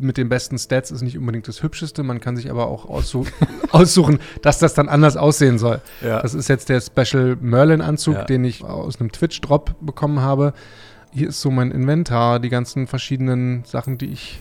[0.00, 2.02] mit den besten Stats ist nicht unbedingt das hübscheste.
[2.02, 3.26] Man kann sich aber auch aussu
[3.72, 5.82] aussuchen, dass das dann anders aussehen soll.
[6.02, 6.22] Ja.
[6.22, 8.24] Das ist jetzt der Special Merlin-Anzug, Ja.
[8.24, 10.54] den ich aus einem Twitch-Drop bekommen habe.
[11.12, 14.40] Hier ist so mein Inventar, die ganzen verschiedenen Sachen, die ich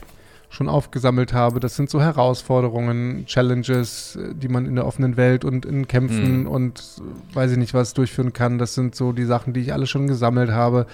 [0.55, 1.59] schon aufgesammelt habe.
[1.59, 6.41] Das sind so Herausforderungen, Challenges, äh, die man in der offenen Welt und in Kämpfen
[6.41, 6.47] Mhm.
[6.47, 8.57] und äh, weiß ich nicht was durchführen kann.
[8.57, 10.87] Das sind so die Sachen, die ich alle schon gesammelt habe.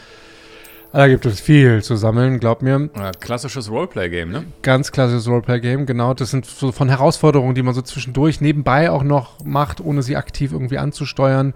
[0.93, 2.89] Da gibt es viel zu sammeln, glaub mir.
[2.97, 4.43] Ja, klassisches Roleplay-Game, ne?
[4.61, 6.13] Ganz klassisches Roleplay-Game, genau.
[6.13, 10.17] Das sind so von Herausforderungen, die man so zwischendurch nebenbei auch noch macht, ohne sie
[10.17, 11.53] aktiv irgendwie anzusteuern.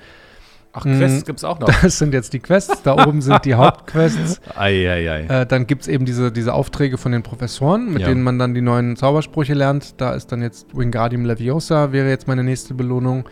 [0.77, 0.83] Ach.
[0.83, 1.69] Quests gibt's auch noch.
[1.81, 2.81] Das sind jetzt die Quests.
[2.83, 4.41] Da oben sind die Hauptquests.
[4.55, 5.21] Eieiei.
[5.21, 8.09] Äh, dann gibt es eben diese, diese Aufträge von den Professoren, mit Ja.
[8.09, 9.99] denen man dann die neuen Zaubersprüche lernt.
[10.01, 13.25] Da ist dann jetzt Wingardium Leviosa, wäre jetzt meine nächste Belohnung.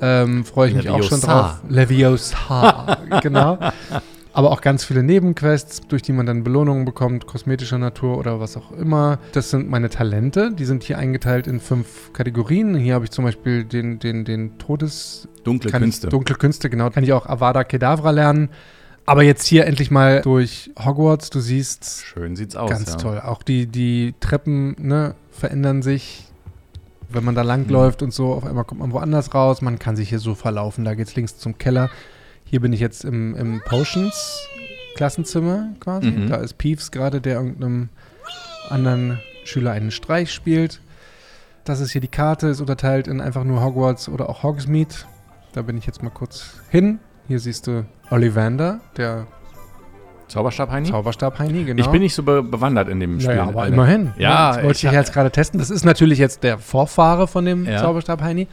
[0.00, 1.42] Ähm, Freue ich mich auch schon Leviosa.
[1.42, 1.60] drauf.
[1.68, 3.58] Leviosa, genau.
[4.36, 8.58] Aber auch ganz viele Nebenquests, durch die man dann Belohnungen bekommt, kosmetischer Natur oder was
[8.58, 9.18] auch immer.
[9.32, 10.52] Das sind meine Talente.
[10.52, 12.74] Die sind hier eingeteilt in fünf Kategorien.
[12.74, 16.08] Hier habe ich zum Beispiel den, den, den Todes, Dunkle Künste.
[16.08, 16.90] Dunkle Künste, genau.
[16.90, 18.50] Kann ich auch Avada Kedavra lernen.
[19.06, 21.30] Aber jetzt hier endlich mal durch Hogwarts.
[21.30, 22.68] Du siehst, Schön sieht's aus.
[22.68, 22.96] ganz ja.
[22.96, 23.22] toll.
[23.24, 26.24] Auch die, die Treppen ne, verändern sich.
[27.08, 29.62] Wenn man da langläuft und so, auf einmal kommt man woanders raus.
[29.62, 30.84] Man kann sich hier so verlaufen.
[30.84, 31.88] Da geht's links zum Keller.
[32.48, 36.10] Hier bin ich jetzt im, im Potions-Klassenzimmer quasi.
[36.10, 36.28] Mhm.
[36.28, 37.90] Da ist Peeves gerade, der irgendeinem
[38.70, 40.80] anderen Schüler einen Streich spielt.
[41.64, 44.94] Das ist hier die Karte, ist unterteilt in einfach nur Hogwarts oder auch Hogsmeade.
[45.52, 47.00] Da bin ich jetzt mal kurz hin.
[47.28, 49.26] Hier siehst du Ollivander, der
[50.28, 50.88] Zauberstab, Heini?
[50.88, 51.82] Zauberstab-Heini, genau.
[51.82, 53.36] Ich bin nicht so be bewandert in dem Spiel.
[53.36, 54.12] Naja, aber immerhin.
[54.18, 55.58] Ja, das wollte ich ich jetzt gerade testen.
[55.58, 57.78] Das ist natürlich jetzt der Vorfahre von dem Ja.
[57.78, 58.48] Zauberstab-Heini.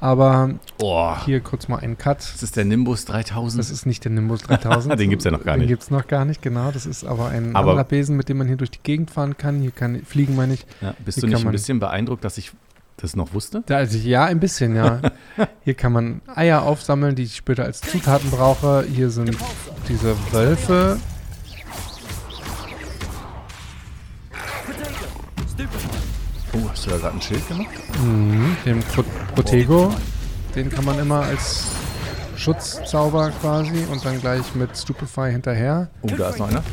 [0.00, 2.18] Aber Oh, hier kurz mal einen Cut.
[2.18, 3.58] das ist der Nimbus 3000.
[3.60, 4.98] Das ist nicht der Nimbus 3000.
[4.98, 5.68] Den gibt's ja noch gar Den nicht.
[5.68, 6.70] gibt es noch gar nicht, genau.
[6.70, 9.36] Das ist aber ein Aber- anderer Besen, mit dem man hier durch die Gegend fahren
[9.36, 9.60] kann.
[9.60, 10.66] Hier kann fliegen, meine ich.
[10.80, 12.52] ja, bist Hier du nicht ein bisschen beeindruckt, dass ich
[12.96, 13.62] das noch wusste?
[13.66, 15.00] Da, also ja, ein bisschen, ja.
[15.64, 18.84] hier kann man Eier aufsammeln, die ich später als Zutaten brauche.
[18.90, 19.36] Hier sind
[19.88, 20.98] diese Wölfe.
[26.52, 27.68] Oh, hast du da gerade ein Schild gemacht?
[28.02, 29.94] Mhm, den Pro Protego.
[30.54, 31.66] Den kann man immer als
[32.36, 35.88] Schutzzauber quasi und dann gleich mit Stupefy hinterher.
[36.02, 36.64] Oh, da ist noch einer.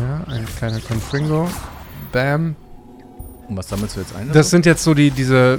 [0.00, 1.48] Ja, ein kleiner Confringo.
[2.10, 2.56] Bam.
[3.48, 4.30] Und was sammelst du jetzt ein?
[4.32, 5.58] Das sind jetzt so die, diese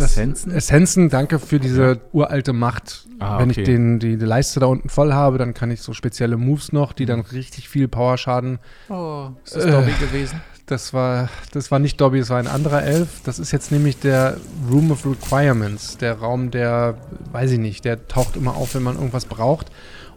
[0.00, 0.52] das- Essenzen?
[0.52, 3.06] Essenzen, danke für diese uralte Macht.
[3.18, 3.60] Ah, Wenn okay.
[3.60, 6.72] ich den, die, die Leiste da unten voll habe, dann kann ich so spezielle Moves
[6.72, 7.08] noch, die Mhm.
[7.08, 8.58] dann richtig viel Powerschaden.
[8.88, 9.70] Oh, ist das Äh.
[9.70, 10.40] Dobby gewesen?
[10.66, 13.08] Das war, das war nicht Dobby, das war ein anderer Elf.
[13.24, 14.36] Das ist jetzt nämlich der
[14.68, 16.96] Room of Requirements, der Raum, der,
[17.30, 19.70] weiß ich nicht, der taucht immer auf, wenn man irgendwas braucht.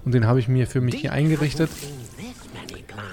[0.06, 1.70] Und den habe ich mir für mich hier eingerichtet,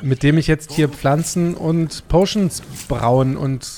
[0.03, 3.69] mit dem ich jetzt hier Pflanzen und Potions brauen und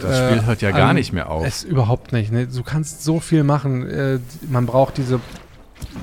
[0.00, 1.46] Das äh, Spiel hört ja gar an- nicht mehr auf.
[1.46, 2.30] Es überhaupt nicht.
[2.32, 2.46] Ne?
[2.46, 3.88] Du kannst so viel machen.
[3.88, 4.18] Äh,
[4.48, 5.20] man braucht diese,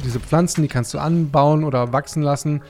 [0.03, 2.61] diese Pflanzen, die kannst du anbauen oder wachsen lassen,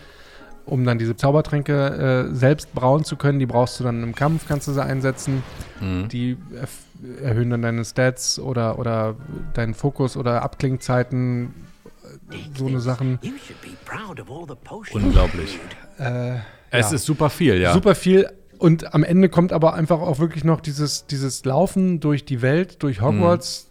[0.65, 3.39] um dann diese Zaubertränke äh, selbst brauen zu können.
[3.39, 5.43] Die brauchst du dann im Kampf, kannst du sie einsetzen.
[5.81, 6.07] Mhm.
[6.09, 9.15] Die erf- erhöhen dann deine Stats oder, oder
[9.53, 11.53] deinen Fokus oder Abklingzeiten.
[12.31, 13.19] äh, So eine Sachen.
[15.03, 15.59] Unglaublich.
[15.99, 16.35] Äh,
[16.71, 16.95] Es ja.
[16.95, 17.73] ist super viel, ja.
[17.73, 18.29] Super viel.
[18.65, 22.81] Und am Ende kommt aber einfach auch wirklich noch dieses, dieses Laufen durch die Welt,
[22.83, 23.69] durch Hogwarts.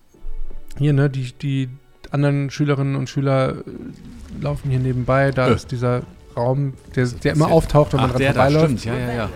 [0.78, 1.68] Hier, ne, die, die
[2.10, 5.30] anderen Schülerinnen und Schüler äh, laufen hier nebenbei.
[5.32, 5.54] Da Äh.
[5.54, 6.02] ist dieser
[6.36, 8.64] Raum, der, der immer auftaucht, wenn man Ach, dran der vorbeiläuft.
[8.80, 8.84] stimmt.
[8.84, 9.30] Ja, ja, ja.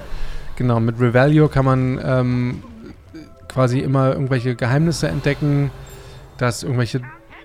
[0.57, 2.63] Genau, mit Revelio kann man ähm,
[3.49, 5.71] quasi immer irgendwelche Geheimnisse entdecken.
[6.39, 7.01] dass irgendwelche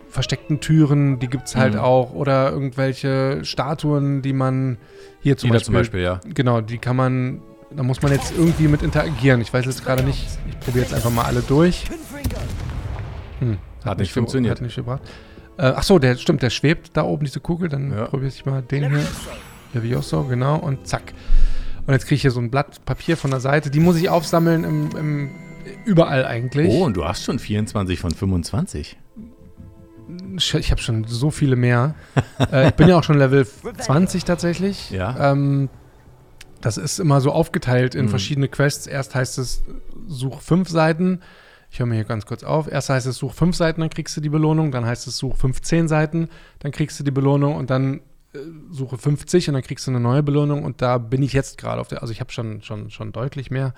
[0.09, 1.79] versteckten Türen, die gibt es halt Mhm.
[1.79, 2.13] auch.
[2.13, 4.77] Oder irgendwelche Statuen, die man
[5.21, 6.19] hier zum Jeder Beispiel, zum Beispiel, ja.
[6.35, 7.41] Genau, die kann man,
[7.75, 9.41] da muss man jetzt irgendwie mit interagieren.
[9.41, 11.85] Ich weiß jetzt gerade nicht, ich probiere jetzt einfach mal alle durch.
[13.39, 14.55] Hm, Hat nicht ge- funktioniert.
[14.57, 15.01] Hat nicht gebracht.
[15.57, 17.69] Äh, ach so, der stimmt, der schwebt da oben, diese Kugel.
[17.69, 18.05] Dann Ja.
[18.05, 19.05] probiere ich mal den hier.
[19.73, 21.13] Levioso, genau, und zack.
[21.85, 23.69] Und jetzt kriege ich hier so ein Blatt Papier von der Seite.
[23.69, 25.29] Die muss ich aufsammeln im, im,
[25.85, 26.69] überall eigentlich.
[26.69, 28.97] Oh, und du hast schon 24 von 25.
[30.37, 31.95] Ich, ich habe schon so viele mehr.
[32.51, 33.45] äh, ich bin ja auch schon Level
[33.79, 34.91] 20 tatsächlich.
[34.91, 35.31] Ja.
[35.31, 35.69] Ähm,
[36.63, 38.09] das ist immer so aufgeteilt in Mhm.
[38.09, 38.87] verschiedene Quests.
[38.87, 39.63] Erst heißt es,
[40.07, 41.19] such fünf Seiten.
[41.69, 42.71] Ich höre mir hier ganz kurz auf.
[42.71, 44.71] Erst heißt es, such fünf Seiten, dann kriegst du die Belohnung.
[44.71, 47.55] Dann heißt es, such 15 Seiten, dann kriegst du die Belohnung.
[47.55, 47.99] Und dann
[48.33, 48.39] äh,
[48.71, 50.63] suche 50 und dann kriegst du eine neue Belohnung.
[50.63, 52.01] Und da bin ich jetzt gerade auf der.
[52.01, 53.73] Also ich habe schon, schon, schon deutlich mehr.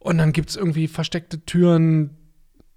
[0.00, 2.16] Und dann gibt es irgendwie versteckte Türen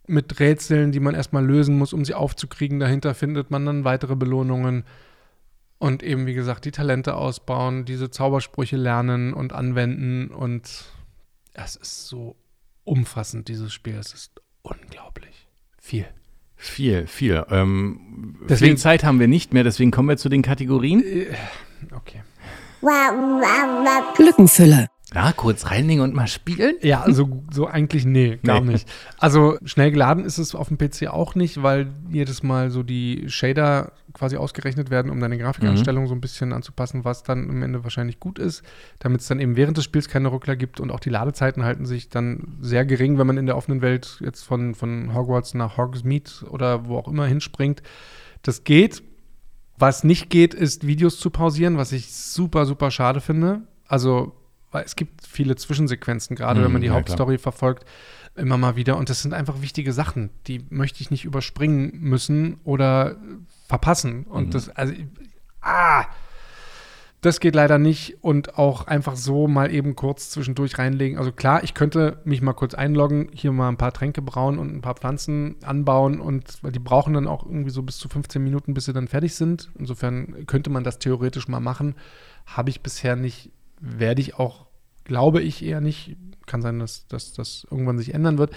[0.07, 2.79] mit Rätseln, die man erstmal lösen muss, um sie aufzukriegen.
[2.79, 4.83] Dahinter findet man dann weitere Belohnungen.
[5.81, 10.27] Und eben, wie gesagt, die Talente ausbauen, diese Zaubersprüche lernen und anwenden.
[10.29, 10.85] Und
[11.55, 12.35] es ist so
[12.83, 13.95] umfassend, dieses Spiel.
[13.95, 15.47] Es ist unglaublich.
[15.79, 16.05] Viel.
[16.55, 17.43] Viel, viel.
[17.49, 21.03] Ähm, Deswegen- viel Zeit haben wir nicht mehr, deswegen kommen wir zu den Kategorien.
[21.95, 22.21] Okay.
[24.19, 24.87] Lückenfüller.
[25.13, 26.75] Na, kurz reinlegen und mal spielen.
[26.81, 28.71] Ja, so, so eigentlich nee, gar Nee.
[28.73, 28.87] nicht.
[29.17, 33.25] Also schnell geladen ist es auf dem PC auch nicht, weil jedes Mal so die
[33.29, 37.83] Shader quasi ausgerechnet werden, um deine Grafikanstellung so ein bisschen anzupassen, was dann am Ende
[37.83, 38.63] wahrscheinlich gut ist,
[38.99, 41.85] damit es dann eben während des Spiels keine Ruckler gibt und auch die Ladezeiten halten
[41.85, 45.75] sich dann sehr gering, wenn man in der offenen Welt jetzt von, von Hogwarts nach
[45.75, 47.83] Hogsmeade oder wo auch immer hinspringt.
[48.43, 49.03] Das geht.
[49.77, 53.63] Was nicht geht, ist Videos zu pausieren, was ich super, super schade finde.
[53.87, 54.33] Also,
[54.71, 57.85] weil es gibt viele Zwischensequenzen, gerade Mhm, wenn man die ja, Hauptstory verfolgt,
[58.35, 58.97] immer mal wieder.
[58.97, 63.17] Und das sind einfach wichtige Sachen, die möchte ich nicht überspringen müssen oder
[63.67, 64.23] verpassen.
[64.23, 64.51] Und Mhm.
[64.51, 64.93] das, also,
[65.61, 66.05] ah,
[67.23, 71.19] das geht leider nicht und auch einfach so mal eben kurz zwischendurch reinlegen.
[71.19, 74.73] Also klar, ich könnte mich mal kurz einloggen, hier mal ein paar Tränke brauen und
[74.73, 78.43] ein paar Pflanzen anbauen und weil die brauchen dann auch irgendwie so bis zu 15
[78.43, 79.69] Minuten, bis sie dann fertig sind.
[79.77, 81.93] Insofern könnte man das theoretisch mal machen.
[82.47, 84.67] Habe ich bisher nicht, werde ich auch,
[85.03, 86.15] glaube ich eher nicht.
[86.45, 88.51] Kann sein, dass dass das irgendwann sich ändern wird.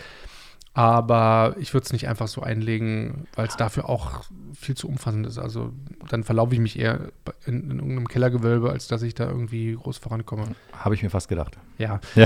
[0.76, 5.24] Aber ich würde es nicht einfach so einlegen, weil es dafür auch viel zu umfassend
[5.24, 5.38] ist.
[5.38, 5.72] Also
[6.08, 7.12] dann verlaufe ich mich eher
[7.46, 10.46] in, in irgendeinem Kellergewölbe, als dass ich da irgendwie groß vorankomme.
[10.72, 11.56] Habe ich mir fast gedacht.
[11.78, 12.00] Ja.
[12.16, 12.24] Ja.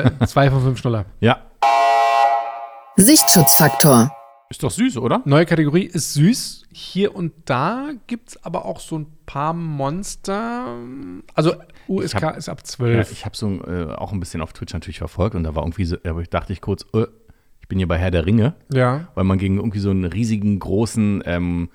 [0.00, 1.04] Äh, zwei von fünf Schnuller.
[1.20, 1.42] Ja.
[2.96, 4.10] Sichtschutzfaktor.
[4.50, 5.22] Ist doch süß, oder?
[5.26, 6.64] Neue Kategorie ist süß.
[6.72, 10.74] Hier und da gibt es aber auch so ein paar Monster.
[11.34, 11.54] Also
[11.86, 13.12] USK Ich hab- ist ab ja 12.
[13.12, 15.84] ich habe so äh, auch ein bisschen auf Twitch natürlich verfolgt und da war irgendwie
[15.84, 17.06] so, aber ich dachte ich kurz, äh,
[17.60, 19.06] ich bin hier bei Herr der Ringe, ja.
[19.14, 21.70] weil man gegen irgendwie so einen riesigen, großen ähm,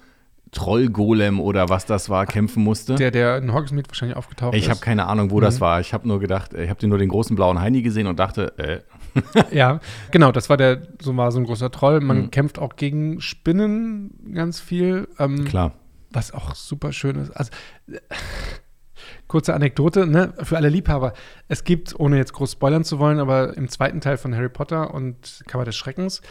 [0.51, 2.95] Trollgolem oder was das war, kämpfen musste.
[2.95, 4.81] Der, der in Hogsmeade wahrscheinlich aufgetaucht ich habe ist.
[4.81, 5.79] keine Ahnung, wo das war.
[5.79, 8.57] Ich habe nur gedacht, äh, ich habe nur den großen blauen Heini gesehen und dachte,
[8.57, 8.81] äh,
[9.51, 9.79] Ja,
[10.11, 12.01] genau, das war der, so war so ein großer Troll.
[12.01, 12.31] Man Mhm.
[12.31, 15.07] kämpft auch gegen Spinnen ganz viel.
[15.19, 15.73] Ähm, klar.
[16.11, 17.31] Was auch super schön ist.
[17.31, 17.51] Also,
[19.27, 21.13] kurze Anekdote, ne, für alle Liebhaber.
[21.47, 24.93] Es gibt, ohne jetzt groß spoilern zu wollen, aber im zweiten Teil von Harry Potter
[24.93, 26.21] und Kammer des Schreckens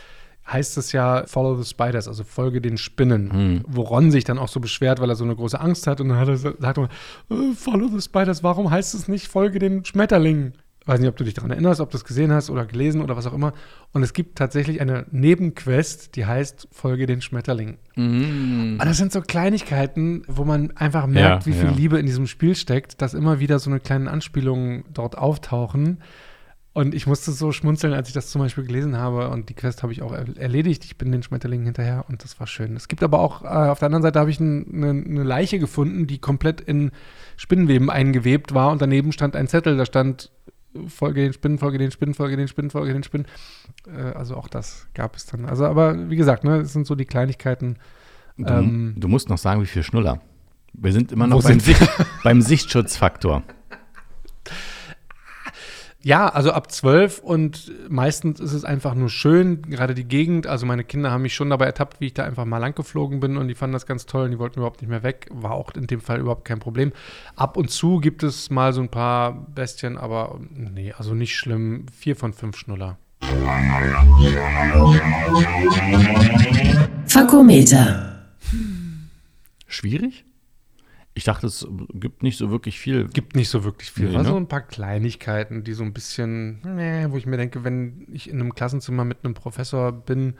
[0.47, 3.62] heißt es ja Follow the Spiders, also folge den Spinnen.
[3.66, 6.11] Wo Ron sich dann auch so beschwert, weil er so eine große Angst hat und
[6.11, 6.85] dann hat er, sagt er,
[7.31, 10.53] äh, Follow the Spiders, warum heißt es nicht folge den Schmetterlingen?
[10.87, 13.16] Weiß nicht, ob du dich daran erinnerst, ob du es gesehen hast oder gelesen oder
[13.16, 13.55] was auch immer.
[13.92, 17.79] Und es gibt tatsächlich eine Nebenquest, die heißt Folge den Schmetterlingen.
[17.97, 21.75] Und das sind so Kleinigkeiten, wo man einfach merkt, Ja, wie viel ja.
[21.75, 25.99] Liebe in diesem Spiel steckt, dass immer wieder so eine kleinen Anspielungen dort auftauchen.
[26.75, 29.31] Und ich musste so schmunzeln, als ich das zum Beispiel gelesen habe.
[29.31, 30.85] Und die Quest habe ich auch er erledigt.
[30.85, 32.75] Ich bin den Schmetterlingen hinterher und das war schön.
[32.75, 35.61] Es gibt aber auch, äh, auf der anderen Seite habe ich ein, eine, eine Leiche
[35.61, 36.90] gefunden, die komplett in
[37.37, 38.73] Spinnenweben eingewebt war.
[38.73, 40.33] Und daneben stand ein Zettel, da stand
[40.88, 43.26] Folge den Spinnen, Folge den Spinnen, Folge den Spinnen, Folge den Spinnen.
[43.87, 45.44] Äh, also auch das gab es dann.
[45.46, 47.76] Also, aber wie gesagt, ne, es sind so die Kleinigkeiten.
[48.37, 50.20] Du, Ähm, du musst noch sagen, wie viel Schnuller.
[50.72, 51.62] Wir sind immer noch beim, sind?
[51.62, 51.88] Sicht,
[52.24, 53.42] beim Sichtschutzfaktor.
[56.05, 60.47] Ja, also ab zwölf und meistens ist es einfach nur schön, gerade die Gegend.
[60.47, 63.21] Also meine Kinder haben mich schon dabei ertappt, wie ich da einfach mal lang geflogen
[63.21, 65.29] bin und die fanden das ganz toll und die wollten überhaupt nicht mehr weg.
[65.33, 66.93] War auch in dem Fall überhaupt kein Problem.
[67.37, 71.87] Ab und zu gibt es mal so ein paar Bestien, aber nee, also nicht schlimm.
[71.97, 72.99] Vier von fünf Schnuller.
[77.07, 78.27] Fakometer.
[79.67, 80.27] Schwierig?
[81.16, 83.07] Ich dachte, es gibt nicht so wirklich viel.
[83.07, 84.09] Gibt nicht so wirklich viel.
[84.09, 84.29] Nee, War ne?
[84.31, 88.29] so ein paar Kleinigkeiten, die so ein bisschen, nee, wo ich mir denke, wenn ich
[88.29, 90.35] in einem Klassenzimmer mit einem Professor bin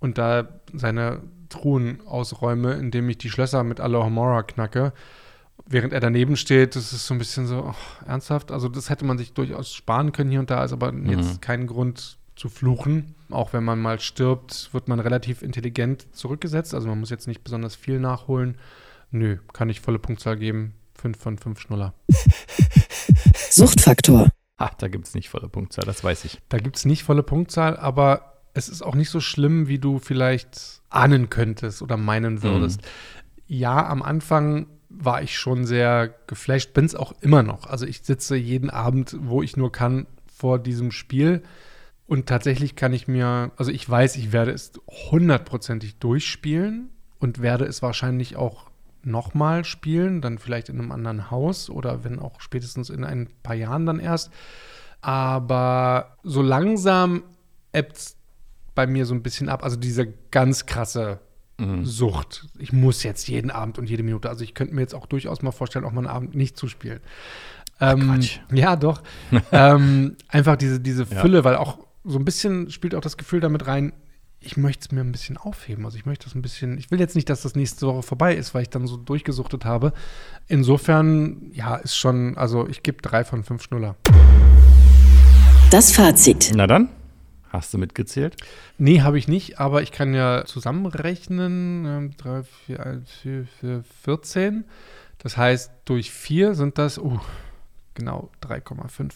[0.00, 4.94] und da seine Truhen ausräume, indem ich die Schlösser mit Alohomora knacke,
[5.66, 8.52] während er daneben steht, das ist so ein bisschen so, ach, ernsthaft.
[8.52, 11.66] Also das hätte man sich durchaus sparen können hier und da, ist aber jetzt kein
[11.66, 13.14] Grund zu fluchen.
[13.30, 16.74] Auch wenn man mal stirbt, wird man relativ intelligent zurückgesetzt.
[16.74, 18.56] Also man muss jetzt nicht besonders viel nachholen.
[19.10, 20.74] Nö, kann ich volle Punktzahl geben.
[20.94, 21.94] Fünf von fünf Schnuller.
[23.50, 24.28] Suchtfaktor.
[24.56, 26.40] Ah, da gibt es nicht volle Punktzahl, das weiß ich.
[26.48, 29.98] Da gibt es nicht volle Punktzahl, aber es ist auch nicht so schlimm, wie du
[29.98, 32.80] vielleicht ahnen könntest oder meinen würdest.
[33.46, 37.66] Ja, am Anfang war ich schon sehr geflasht, bin es auch immer noch.
[37.66, 41.42] Also ich sitze jeden Abend, wo ich nur kann, vor diesem Spiel.
[42.06, 44.72] Und tatsächlich kann ich mir, also ich weiß, ich werde es
[45.10, 48.65] hundertprozentig durchspielen und werde es wahrscheinlich auch
[49.06, 53.54] nochmal spielen, dann vielleicht in einem anderen Haus oder wenn auch spätestens in ein paar
[53.54, 54.30] Jahren dann erst.
[55.00, 57.22] Aber so langsam
[57.72, 58.16] ebbt es
[58.74, 59.62] bei mir so ein bisschen ab.
[59.64, 61.20] Also diese ganz krasse
[61.84, 62.46] Sucht.
[62.58, 64.28] Ich muss jetzt jeden Abend und jede Minute.
[64.28, 66.68] Also ich könnte mir jetzt auch durchaus mal vorstellen, auch mal einen Abend nicht zu
[66.68, 67.00] spielen.
[67.80, 68.20] Ähm.
[68.52, 69.02] Ja, doch.
[69.52, 71.20] ähm, einfach diese, diese Ja.
[71.20, 73.94] Fülle, weil auch so ein bisschen spielt auch das Gefühl damit rein,
[74.46, 75.84] ich möchte es mir ein bisschen aufheben.
[75.84, 78.34] Also ich möchte das ein bisschen, ich will jetzt nicht, dass das nächste Woche vorbei
[78.34, 79.92] ist, weil ich dann so durchgesuchtet habe.
[80.46, 83.96] Insofern, ja, ist schon, also ich gebe drei von fünf Schnuller.
[85.70, 86.52] Das Fazit.
[86.54, 86.88] Na dann,
[87.48, 88.36] hast du mitgezählt?
[88.78, 91.84] Nee, habe ich nicht, aber ich kann ja zusammenrechnen.
[91.84, 94.64] Ähm, 3, 4, 1, 4, 4, 14.
[95.18, 97.18] Das heißt, durch 4 sind das, uh,
[97.94, 99.14] genau, 3,5.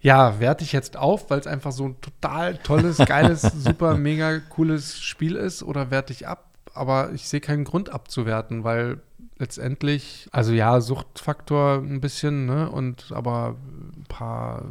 [0.00, 4.38] Ja, werte ich jetzt auf, weil es einfach so ein total tolles, geiles, super, mega
[4.38, 6.46] cooles Spiel ist oder werte ich ab?
[6.72, 9.00] Aber ich sehe keinen Grund abzuwerten, weil
[9.38, 12.70] letztendlich, also ja, Suchtfaktor ein bisschen, ne?
[12.70, 13.56] Und aber
[13.96, 14.64] ein paar,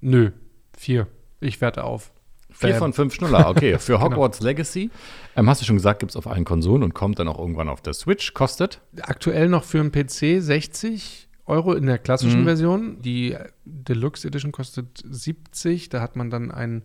[0.00, 0.30] nö,
[0.76, 1.08] vier.
[1.40, 2.12] Ich werte auf.
[2.50, 2.78] Vier Bam.
[2.78, 3.78] von fünf Schnuller, okay.
[3.80, 4.90] Für Hogwarts Legacy,
[5.34, 7.68] ähm, hast du schon gesagt, gibt es auf allen Konsolen und kommt dann auch irgendwann
[7.68, 8.32] auf der Switch.
[8.32, 8.80] Kostet?
[9.00, 13.02] Aktuell noch für einen PC 60 Euro in der klassischen Version.
[13.02, 15.88] Die Deluxe Edition kostet 70.
[15.90, 16.84] Da hat man dann ein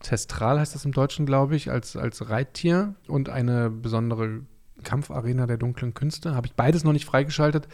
[0.00, 4.40] Testral, heißt das im Deutschen, glaube ich, als, als Reittier und eine besondere
[4.82, 6.34] Kampfarena der dunklen Künste.
[6.34, 7.68] Habe ich beides noch nicht freigeschaltet.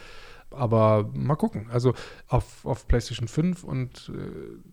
[0.50, 1.68] aber mal gucken.
[1.70, 1.94] Also
[2.28, 4.10] auf, auf PlayStation 5 und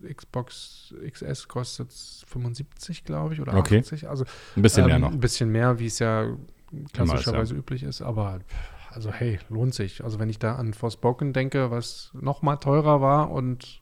[0.02, 3.80] äh, Xbox XS kostet es 75, glaube ich, oder Okay.
[3.80, 4.08] 80.
[4.08, 4.24] Also
[4.56, 5.12] Ein bisschen mehr ähm, noch.
[5.12, 6.36] Ein bisschen mehr, wie es ja
[6.92, 7.60] klassischerweise ja.
[7.60, 8.40] üblich ist, aber
[8.94, 10.02] also hey, lohnt sich.
[10.04, 13.80] Also wenn ich da an Forspoken denke, was noch mal teurer war und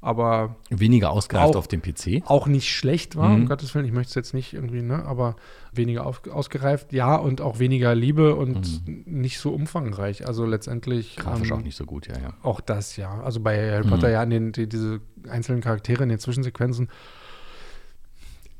[0.00, 2.22] aber Weniger ausgereift Auch- auf dem PC.
[2.26, 3.34] auch nicht schlecht war, Mhm.
[3.36, 5.34] um Gottes Willen, ich möchte es jetzt nicht irgendwie, ne, aber
[5.72, 10.26] weniger auf, ausgereift, ja, und auch weniger Liebe und nicht so umfangreich.
[10.26, 11.22] Also letztendlich Mhm.
[11.22, 12.34] Grafisch ähm, auch nicht so gut, ja, ja.
[12.42, 13.18] Auch das, ja.
[13.22, 13.70] Also bei Mhm.
[13.72, 16.90] Harry Potter ja in den, die, diese einzelnen Charaktere in den Zwischensequenzen.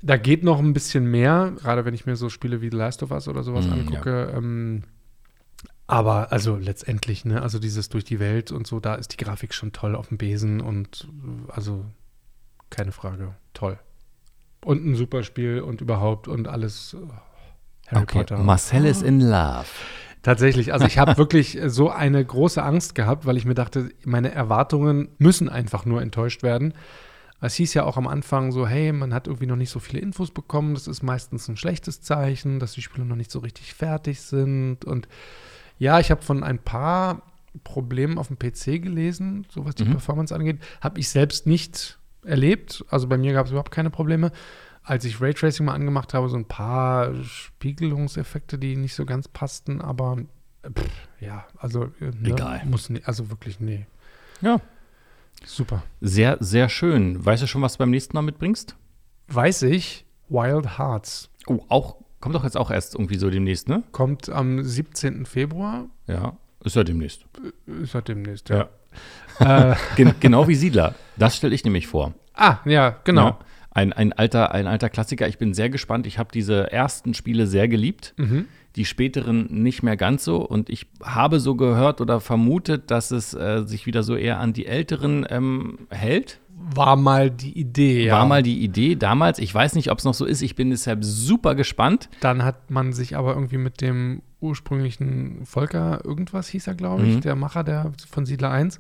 [0.01, 3.03] Da geht noch ein bisschen mehr, gerade wenn ich mir so Spiele wie The Last
[3.03, 4.33] of Us oder sowas Mm, angucke.
[4.35, 4.83] Ähm,
[5.87, 9.53] aber also letztendlich, ne, also dieses durch die Welt und so, da ist die Grafik
[9.53, 11.09] schon toll auf dem Besen und
[11.49, 11.85] äh, also
[12.71, 13.79] keine Frage, toll.
[14.65, 16.95] Und ein super Spiel und überhaupt und alles.
[16.95, 17.07] äh,
[17.91, 18.39] Harry Okay, Potter.
[18.39, 19.67] Marcel is in love.
[20.23, 24.33] Tatsächlich, also ich habe wirklich so eine große Angst gehabt, weil ich mir dachte, meine
[24.33, 26.73] Erwartungen müssen einfach nur enttäuscht werden.
[27.43, 30.01] Es hieß ja auch am Anfang so, hey, man hat irgendwie noch nicht so viele
[30.01, 30.73] Infos bekommen.
[30.73, 34.87] Das ist meistens ein schlechtes Zeichen, dass die Spiele noch nicht so richtig fertig sind.
[34.87, 35.09] Und
[35.79, 37.23] ja, ich habe von ein paar
[37.63, 39.93] Problemen auf dem PC gelesen, so was die Mhm.
[39.93, 40.59] Performance angeht.
[40.81, 42.85] Habe ich selbst nicht erlebt.
[42.89, 44.33] Also bei mir gab es überhaupt keine Probleme.
[44.83, 49.81] Als ich Raytracing mal angemacht habe, so ein paar Spiegelungseffekte, die nicht so ganz passten,
[49.81, 50.19] aber
[50.65, 52.63] pff, ja, also äh, ne, Egal.
[52.67, 53.87] muss nie, also wirklich nee.
[54.41, 54.61] Ja,
[55.45, 55.83] Super.
[56.01, 57.25] sehr, sehr schön.
[57.25, 58.77] Weißt du schon, was du beim nächsten Mal mitbringst?
[59.29, 63.83] Weiß ich, Wild Hearts Oh, auch, kommt doch jetzt auch erst irgendwie so demnächst, ne?
[63.93, 65.27] kommt am 17.
[65.27, 65.85] Februar.
[66.07, 67.27] Ja, ist ja demnächst.
[67.83, 68.71] Ist halt demnächst, Ja.
[69.41, 69.73] ja.
[69.73, 70.95] äh, Gen genau wie Siedler.
[71.19, 72.15] Das stelle ich nämlich vor.
[72.33, 73.27] ah, ja, genau.
[73.27, 73.39] Ja,
[73.73, 75.29] ein, ein, alter, ein alter Klassiker.
[75.29, 76.07] Ich bin sehr gespannt.
[76.07, 78.15] Ich habe diese ersten Spiele sehr geliebt.
[78.17, 78.47] Mhm.
[78.77, 80.39] Die späteren nicht mehr ganz so.
[80.39, 84.55] Und ich habe so gehört oder vermutet, dass es äh, sich wieder so eher an
[84.55, 86.41] die älteren ähm, hält.
[86.75, 88.19] War mal die Idee, ja.
[88.19, 89.39] War mal die Idee damals.
[89.39, 90.41] Ich weiß nicht, ob es noch so ist.
[90.43, 92.09] Ich bin deshalb super gespannt.
[92.21, 97.17] Dann hat man sich aber irgendwie mit dem ursprünglichen Volker, irgendwas hieß er, glaube ich,
[97.17, 97.21] Mhm.
[97.23, 98.79] der Macher der, von Siedler 1,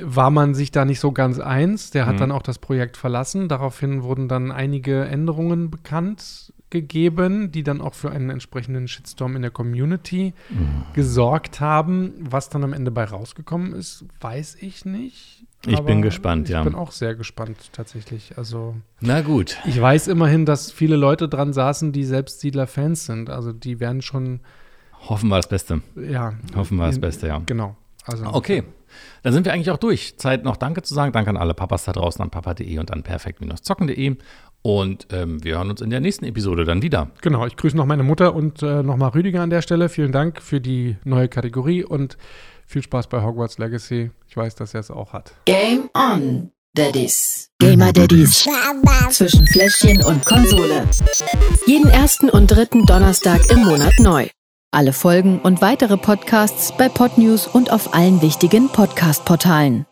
[0.00, 1.90] war man sich da nicht so ganz eins.
[1.90, 2.18] Der hat Mhm.
[2.20, 3.48] dann auch das Projekt verlassen.
[3.48, 9.42] Daraufhin wurden dann einige Änderungen bekannt gegeben, die dann auch für einen entsprechenden Shitstorm in
[9.42, 10.84] der Community Mhm.
[10.94, 12.14] gesorgt haben.
[12.18, 15.44] Was dann am Ende bei rausgekommen ist, weiß ich nicht.
[15.66, 16.62] Ich Aber bin gespannt, ich ja.
[16.64, 18.32] bin auch sehr gespannt tatsächlich.
[18.36, 19.58] Also Na gut.
[19.64, 23.30] ich weiß immerhin, dass viele Leute dran saßen, die selbst Siedler-Fans sind.
[23.30, 24.40] Also die werden schon,
[25.08, 25.80] Hoffen wir das Beste.
[25.96, 26.34] ja.
[26.56, 27.40] Hoffen wir das Beste, ja.
[27.46, 27.76] Genau.
[28.04, 28.64] Also Okay.
[29.22, 30.18] Dann sind wir eigentlich auch durch.
[30.18, 31.12] Zeit noch Danke zu sagen.
[31.12, 34.16] Danke an alle Papas da draußen, an papa.de und an perfekt-zocken.de.
[34.62, 37.10] Und ähm, wir hören uns in der nächsten Episode dann wieder.
[37.22, 39.88] Genau, ich grüße noch meine Mutter und äh, nochmal Rüdiger an der Stelle.
[39.88, 42.16] Vielen Dank für die neue Kategorie und
[42.66, 44.10] viel Spaß bei Hogwarts Legacy.
[44.28, 45.34] Ich weiß, dass er es auch hat.
[45.44, 47.50] Game on, Daddies.
[47.58, 48.48] Gamer Daddies.
[49.10, 50.88] Zwischen Fläschchen und Konsole.
[51.66, 54.28] Jeden ersten und dritten Donnerstag im Monat neu.
[54.70, 59.84] Alle Folgen und weitere Podcasts bei Podnews und auf allen wichtigen Podcast-Portalen.